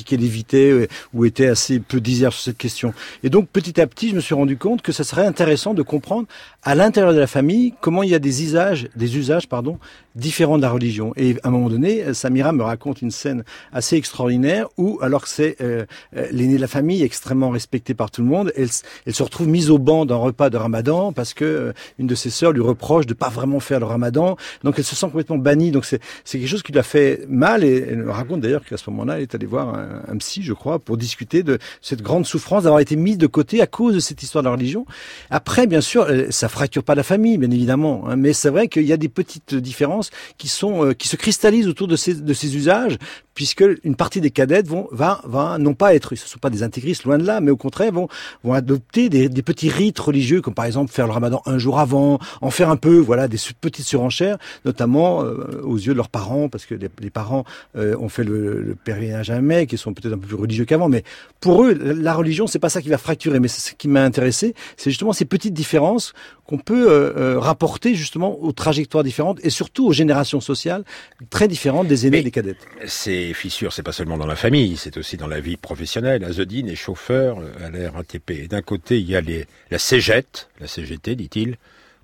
euh, 0.54 0.88
ou 1.14 1.26
étaient 1.26 1.48
assez 1.48 1.80
peu 1.80 2.00
diserts 2.00 2.34
sur 2.34 2.44
cette 2.44 2.58
question. 2.58 2.94
Et 3.24 3.30
donc, 3.30 3.50
petit 3.50 3.80
à 3.80 3.88
petit, 3.88 4.10
je 4.10 4.16
me 4.16 4.22
suis 4.22 4.36
rendu 4.36 4.58
compte 4.58 4.82
que 4.82 4.92
ça 4.92 5.04
serait 5.04 5.26
intéressant 5.26 5.74
de 5.74 5.82
comprendre 5.82 6.28
à 6.68 6.76
l'intérieur 6.76 7.14
de 7.14 7.20
la 7.20 7.28
famille 7.28 7.74
comment 7.80 8.04
il 8.04 8.10
y 8.10 8.14
a 8.14 8.20
des 8.20 8.44
usages, 8.44 8.90
des 8.98 9.16
usages, 9.16 9.48
pardon, 9.48 9.80
différents 10.16 10.58
de 10.58 10.64
la 10.64 10.70
religion. 10.70 11.14
Et 11.16 11.38
à 11.44 11.48
un 11.48 11.52
moment 11.52 11.70
donné, 11.70 12.14
Samira 12.14 12.52
me 12.52 12.64
raconte 12.64 13.02
une 13.02 13.12
scène 13.12 13.46
assez 13.72 13.96
extraordinaire 13.96 14.68
où, 14.78 15.00
alors 15.02 15.22
que 15.22 15.30
c'est 15.30 15.56
euh, 15.62 15.86
euh, 16.18 16.28
l'aîné 16.32 16.56
de 16.56 16.62
la 16.62 16.68
famille, 16.68 17.04
extrêmement 17.04 17.52
respecté 17.52 17.94
par 17.94 18.12
tout 18.12 18.22
le 18.22 18.28
monde, 18.28 18.52
elle, 18.58 19.14
se 19.14 19.24
retrouve 19.24 19.48
mise 19.48 19.70
au 19.70 19.78
banc 19.78 20.06
d'un 20.06 20.16
repas 20.16 20.50
de 20.50 20.58
Ramadan 20.58 21.14
parce 21.14 21.34
que 21.34 21.46
euh, 21.46 21.74
une 22.00 22.08
de 22.08 22.16
ses 22.16 22.30
sœurs 22.30 22.52
lui 22.52 22.62
reproche 22.62 23.06
de 23.06 23.14
pas 23.14 23.30
vraiment 23.30 23.62
faire 23.62 23.80
le 23.80 23.86
Ramadan. 23.86 24.36
Donc 24.66 24.76
elle 24.78 24.84
se 24.84 24.96
sent 24.96 25.06
complètement 25.06 25.38
bannie. 25.38 25.72
Donc 25.72 25.86
c'est 25.86 26.02
quelque 26.30 26.48
chose 26.48 26.64
qui 26.64 26.74
lui 26.74 26.80
a 26.80 26.84
fait 26.84 27.26
mal. 27.30 27.64
Et 27.64 27.86
elle 27.90 28.00
me 28.00 28.12
raconte 28.12 28.42
d'ailleurs 28.42 28.66
qu'à 28.66 28.76
ce 28.76 28.90
moment-là, 28.90 29.18
elle 29.18 29.24
est 29.24 29.36
allée 29.36 29.46
voir 29.46 29.70
un, 29.70 30.02
un, 30.06 30.18
psy, 30.18 30.42
je 30.44 30.54
crois, 30.54 30.80
pour 30.80 30.98
discuter 30.98 31.44
de 31.44 31.60
cette 31.82 32.02
grande 32.02 32.26
souffrance 32.26 32.64
d'avoir 32.64 32.82
été 32.82 32.98
mise 32.98 33.18
de 33.18 33.28
côté 33.28 33.62
à 33.62 33.68
cause 33.68 33.94
de 33.94 34.00
cette 34.00 34.22
histoire 34.22 34.44
de 34.44 34.50
la 34.50 34.56
religion. 34.56 34.86
Après, 35.30 35.66
bien 35.66 35.82
sûr, 35.82 36.08
ça 36.32 36.50
fracture 36.58 36.84
pas 36.84 36.96
la 36.96 37.04
famille, 37.04 37.38
bien 37.38 37.52
évidemment, 37.52 38.04
hein, 38.08 38.16
mais 38.16 38.34
c'est 38.34 38.50
vrai 38.50 38.68
qu'il 38.68 38.84
y 38.84 38.94
a 38.94 38.98
des 38.98 39.10
petites 39.10 39.56
différences 39.56 40.10
qui 40.38 40.48
sont 40.48 40.86
euh, 40.86 40.94
qui 40.94 41.08
se 41.08 41.16
cristallisent 41.16 41.68
autour 41.68 41.88
de 41.88 41.96
ces 41.96 42.16
de 42.16 42.34
ces 42.34 42.56
usages, 42.56 42.98
puisque 43.34 43.64
une 43.84 43.96
partie 43.96 44.22
des 44.22 44.32
cadettes 44.32 44.68
vont 44.68 44.88
va 44.92 45.22
va 45.26 45.58
non 45.60 45.74
pas 45.76 45.94
être, 45.94 46.16
ce 46.16 46.28
sont 46.28 46.40
pas 46.40 46.50
des 46.50 46.64
intégristes 46.64 47.04
loin 47.04 47.20
de 47.20 47.26
là, 47.26 47.42
mais 47.42 47.52
au 47.52 47.58
contraire 47.58 47.92
vont 47.92 48.08
vont 48.44 48.54
adopter 48.54 49.10
des, 49.10 49.30
petits 49.44 49.70
rites 49.70 50.00
religieux 50.00 50.42
comme 50.42 50.56
par 50.56 50.66
exemple 50.66 50.92
faire 50.92 51.06
le 51.06 51.14
Ramadan 51.14 51.42
un 51.46 51.58
jour 51.58 51.80
avant, 51.80 52.20
en 52.42 52.50
faire 52.50 52.70
un 52.70 52.76
peu, 52.76 52.98
voilà, 52.98 53.28
des 53.28 53.38
petites 53.62 53.86
surenchères, 53.86 54.38
notamment 54.66 55.24
euh, 55.24 55.62
aux 55.64 55.78
yeux 55.78 55.94
de 55.94 55.98
leurs 55.98 56.10
parents, 56.10 56.50
parce 56.50 56.66
que 56.66 56.76
les, 56.76 57.10
parents 57.10 57.46
euh, 57.78 57.96
ont 58.00 58.10
fait 58.10 58.24
le, 58.24 58.62
le 58.62 58.76
pèlerinage 58.76 59.30
à 59.30 59.40
Mecque, 59.40 59.70
qui 59.70 59.78
sont 59.78 59.94
peut-être 59.94 60.14
un 60.14 60.18
peu 60.18 60.28
plus 60.28 60.36
religieux 60.36 60.66
qu'avant, 60.66 60.90
mais 60.90 61.04
pour 61.40 61.64
eux, 61.64 61.74
la 61.74 62.14
religion, 62.14 62.48
c'est 62.48 62.60
pas 62.60 62.70
ça 62.70 62.82
qui 62.82 62.90
va 62.90 62.98
fracturer, 62.98 63.40
mais 63.40 63.48
ce 63.48 63.74
qui 63.74 63.88
m'a 63.88 64.04
intéressé, 64.04 64.56
c'est 64.76 64.90
justement 64.90 65.14
ces 65.14 65.26
petites 65.26 65.54
différences 65.54 66.14
qu'on 66.48 66.58
peut 66.58 66.90
euh, 66.90 67.14
euh, 67.18 67.40
rapporter 67.40 67.94
justement 67.94 68.42
aux 68.42 68.54
trajectoires 68.54 69.04
différentes 69.04 69.40
et 69.44 69.50
surtout 69.50 69.86
aux 69.86 69.94
générations 69.94 70.42
sociales 70.42 70.84
très 71.30 71.48
différentes 71.48 71.88
des 71.88 72.08
aînés 72.08 72.20
et 72.20 72.24
des 72.24 72.32
cadettes. 72.32 72.66
Ces 72.88 73.34
fissures, 73.34 73.74
c'est 73.74 73.84
pas 73.84 73.92
seulement 73.92 74.18
dans 74.18 74.26
la 74.26 74.38
famille, 74.38 74.78
c'est 74.78 74.98
aussi 74.98 75.18
dans 75.18 75.28
la 75.28 75.42
vie 75.42 75.58
professionnelle. 75.58 76.24
Azedine 76.24 76.70
est 76.70 76.76
chauffeur 76.76 77.40
à 77.64 77.70
l'air 77.70 77.98
ATP. 77.98 78.32
Et 78.32 78.48
d'un 78.48 78.62
côté, 78.62 79.00
il 79.00 79.10
y 79.10 79.16
a 79.16 79.22
les, 79.22 79.46
la 79.70 79.78
CGT, 79.78 80.48
la 80.62 80.68
CGT, 80.68 81.16
dit-il, 81.16 81.58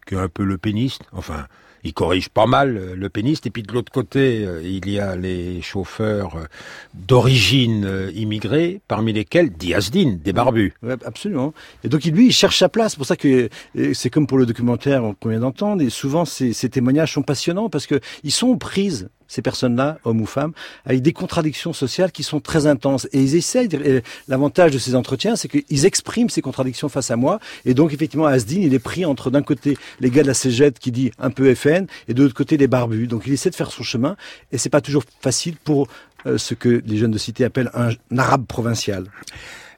qui 0.06 0.16
est 0.16 0.20
un 0.20 0.28
peu 0.28 0.44
le 0.44 0.58
péniste. 0.58 1.04
Enfin, 1.14 1.48
il 1.84 1.94
corrige 1.94 2.30
pas 2.30 2.46
mal 2.46 2.78
euh, 2.78 2.96
le 2.96 3.10
péniste. 3.10 3.46
Et 3.46 3.50
puis 3.50 3.64
de 3.64 3.72
l'autre 3.72 3.92
côté, 3.92 4.46
euh, 4.46 4.62
il 4.64 4.90
y 4.90 5.00
a 5.00 5.16
les 5.16 5.62
chauffeurs 5.62 6.36
euh, 6.36 6.46
d'origine 6.94 8.10
immigrée, 8.16 8.82
parmi 8.88 9.14
lesquels 9.14 9.52
Diazdine, 9.52 10.20
des 10.20 10.34
barbus. 10.34 10.74
Ouais, 10.82 10.96
absolument. 11.06 11.54
Et 11.84 11.90
donc 11.90 12.04
lui, 12.06 12.28
il 12.28 12.32
cherche 12.32 12.60
sa 12.60 12.70
place. 12.70 12.94
C'est 12.94 12.98
pour 12.98 13.06
ça 13.06 13.16
que 13.16 13.50
c'est 13.94 14.10
comme 14.10 14.28
pour 14.28 14.38
le 14.38 14.46
documentaire 14.46 15.04
qu'on 15.20 15.30
vient 15.30 15.40
d'entendre. 15.40 15.82
Et 15.82 15.90
souvent, 15.90 16.26
ces, 16.26 16.54
ces 16.54 16.70
témoignages 16.70 17.14
sont 17.14 17.24
passionnants 17.24 17.70
parce 17.70 17.88
que 17.88 18.00
ils 18.24 18.32
sont 18.32 18.58
prises 18.58 19.10
ces 19.34 19.42
personnes-là, 19.42 19.98
hommes 20.06 20.22
ou 20.22 20.26
femmes, 20.26 20.54
avec 20.86 21.02
des 21.02 21.12
contradictions 21.14 21.74
sociales 21.74 22.12
qui 22.12 22.24
sont 22.24 22.40
très 22.40 22.68
intenses. 22.68 23.08
Et 23.14 23.20
ils 23.22 23.36
essayent, 23.36 23.68
de- 23.68 24.02
l'avantage 24.28 24.72
de 24.72 24.78
ces 24.78 24.94
entretiens, 24.96 25.36
c'est 25.36 25.48
qu'ils 25.48 25.86
expriment 25.86 26.30
ces 26.30 26.42
contradictions 26.42 26.88
face 26.90 27.10
à 27.12 27.16
moi. 27.16 27.40
Et 27.66 27.74
donc, 27.74 27.94
effectivement, 27.94 28.26
Asdin, 28.28 28.62
il 28.62 28.74
est 28.74 28.80
pris 28.80 29.06
entre, 29.06 29.32
d'un 29.32 29.42
côté, 29.42 29.78
les 30.00 30.10
gars 30.12 30.22
de 30.22 30.28
la 30.28 30.34
CGT 30.36 30.78
qui 30.80 30.92
dit 30.92 31.12
un 31.18 31.32
peu 31.32 31.54
FN, 31.56 31.88
et 32.08 32.14
de 32.14 32.22
l'autre 32.22 32.36
côté, 32.36 32.58
les 32.58 32.68
barbus. 32.68 33.08
Donc, 33.08 33.24
il 33.26 33.34
essaie 33.34 33.50
de 33.50 33.56
faire 33.56 33.72
son 33.72 33.84
chemin, 33.84 34.16
et 34.52 34.58
c'est 34.58 34.70
pas 34.70 34.82
toujours 34.82 35.04
facile 35.22 35.56
pour 35.64 35.88
euh, 36.26 36.38
ce 36.38 36.54
que 36.54 36.82
les 36.86 36.98
jeunes 36.98 37.12
de 37.12 37.18
cité 37.18 37.44
appellent 37.44 37.72
un 37.74 37.90
arabe 38.18 38.46
provincial. 38.46 39.06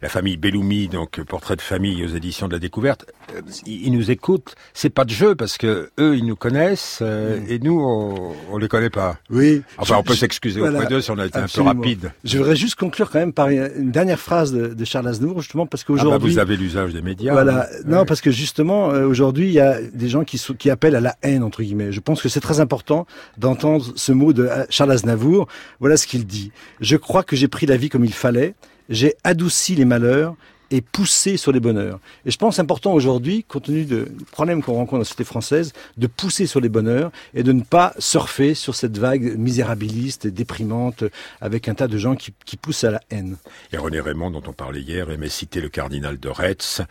La 0.06 0.10
famille 0.10 0.38
Belloumi, 0.38 0.88
donc 0.88 1.20
portrait 1.24 1.56
de 1.56 1.62
famille 1.62 2.06
aux 2.06 2.10
éditions 2.16 2.48
de 2.48 2.54
la 2.54 2.60
Découverte, 2.60 3.08
euh, 3.36 3.42
ils 3.66 3.92
nous 3.92 4.12
écoutent. 4.12 4.54
C'est 4.76 4.92
pas 4.92 5.04
de 5.04 5.10
jeu 5.10 5.34
parce 5.34 5.58
que 5.58 5.90
eux, 6.00 6.16
ils 6.16 6.28
nous 6.28 6.36
connaissent 6.36 7.00
euh, 7.02 7.40
et 7.50 7.58
nous, 7.58 7.82
on, 7.82 8.34
on 8.52 8.58
les 8.60 8.68
connaît 8.68 8.92
pas. 8.92 9.18
Oui. 9.32 9.64
Enfin, 9.80 9.96
Je- 9.96 10.00
on 10.02 10.04
peut 10.04 10.14
s'excuser 10.14 10.60
voilà, 10.60 10.78
auprès 10.78 10.90
d'eux 10.90 11.02
si 11.02 11.10
on 11.10 11.18
a 11.18 11.26
été 11.26 11.40
absolument. 11.40 11.72
un 11.72 11.74
peu 11.74 11.80
rapide. 11.80 12.12
Je 12.24 12.38
voudrais 12.38 12.56
juste 12.56 12.76
conclure 12.76 13.10
quand 13.10 13.18
même 13.18 13.34
par 13.34 13.50
une 13.50 13.90
dernière 13.90 14.20
phrase 14.20 14.54
de, 14.54 14.68
de 14.76 14.86
Charles 14.86 15.08
Aznavour, 15.08 15.42
justement, 15.42 15.66
parce 15.66 15.82
Ah 15.82 15.92
bah, 15.94 15.98
qu'aujourd'hui... 16.04 16.34
vous 16.34 16.38
avez 16.40 16.56
l'usage 16.56 16.94
des 16.94 17.02
médias. 17.02 17.32
Voilà. 17.34 17.64
hein. 17.64 17.76
Non, 17.88 18.00
Ouais. 18.02 18.06
parce 18.06 18.22
que 18.22 18.30
justement, 18.30 18.92
euh, 18.92 19.08
aujourd'hui, 19.08 19.48
il 19.48 19.54
y 19.54 19.60
a 19.60 19.82
des 19.82 20.08
gens 20.08 20.24
qui, 20.24 20.40
qui 20.60 20.70
appellent 20.70 20.96
à 20.96 21.02
la 21.02 21.16
haine, 21.24 21.42
entre 21.42 21.64
guillemets. 21.64 21.92
Je 21.92 22.00
pense 22.00 22.22
que 22.22 22.30
c'est 22.30 22.42
très 22.42 22.60
important 22.60 23.08
d'entendre 23.40 23.92
ce 23.96 24.12
mot 24.12 24.34
de 24.34 24.44
euh, 24.44 24.66
Charles 24.70 24.92
Aznavour. 24.92 25.48
Voilà 25.80 25.98
ce 25.98 26.06
qu'il 26.06 26.28
dit. 26.28 26.52
Je 26.80 26.96
crois 26.96 27.24
que 27.24 27.36
j'ai 27.36 27.48
pris 27.48 27.66
la 27.66 27.76
vie 27.76 27.90
comme 27.90 28.06
il 28.06 28.14
fallait. 28.14 28.54
J'ai 28.90 29.16
adouci 29.24 29.76
les 29.76 29.86
malheurs 29.86 30.36
et 30.72 30.82
poussé 30.82 31.38
sur 31.38 31.52
les 31.52 31.60
bonheurs. 31.60 32.00
Et 32.26 32.32
je 32.32 32.38
pense 32.38 32.60
important 32.60 32.94
aujourd'hui, 32.94 33.44
compte 33.44 33.66
tenu 33.66 33.86
de 33.86 34.08
problèmes 34.32 34.64
qu'on 34.64 34.74
rencontre 34.74 34.94
dans 34.94 34.98
la 35.00 35.04
société 35.06 35.24
française, 35.24 35.74
de 35.98 36.08
pousser 36.08 36.48
sur 36.48 36.60
les 36.60 36.70
bonheurs 36.70 37.12
et 37.34 37.44
de 37.44 37.52
ne 37.52 37.62
pas 37.62 37.94
surfer 38.00 38.54
sur 38.56 38.76
cette 38.76 38.98
vague 38.98 39.38
misérabiliste 39.38 40.26
et 40.26 40.32
déprimante 40.32 41.04
avec 41.42 41.68
un 41.70 41.76
tas 41.76 41.88
de 41.88 41.98
gens 41.98 42.16
qui, 42.16 42.34
qui 42.46 42.58
poussent 42.58 42.84
à 42.84 42.92
la 42.92 43.02
haine. 43.12 43.38
Et 43.72 43.78
René 43.78 44.00
Raymond, 44.00 44.32
dont 44.32 44.44
on 44.48 44.54
parlait 44.54 44.82
hier, 44.82 45.10
aimait 45.10 45.30
citer 45.30 45.62
le 45.62 45.70
cardinal 45.70 46.20
de 46.20 46.30
Retz. 46.30 46.82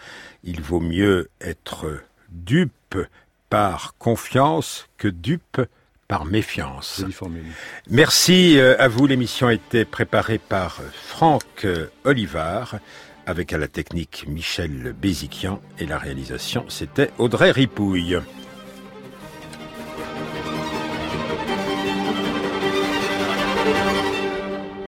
Il 0.44 0.61
vaut 0.61 0.80
mieux 0.80 1.28
être 1.40 1.87
dupe 2.30 2.96
par 3.50 3.94
confiance 3.98 4.88
que 4.96 5.09
dupe 5.09 5.61
par 6.14 6.27
méfiance. 6.27 7.05
Merci 7.90 8.57
euh, 8.57 8.77
à 8.79 8.87
vous. 8.87 9.09
L'émission 9.09 9.48
a 9.48 9.53
été 9.53 9.85
préparée 9.85 10.38
par 10.38 10.81
Franck 11.09 11.42
euh, 11.64 11.88
Olivard, 12.05 12.77
avec 13.27 13.53
à 13.53 13.59
la 13.59 13.66
technique 13.66 14.24
Michel 14.29 14.94
Béziquian 14.96 15.61
et 15.81 15.87
la 15.87 15.98
réalisation 15.98 16.66
c'était 16.68 17.11
Audrey 17.18 17.50
Ripouille. 17.50 18.20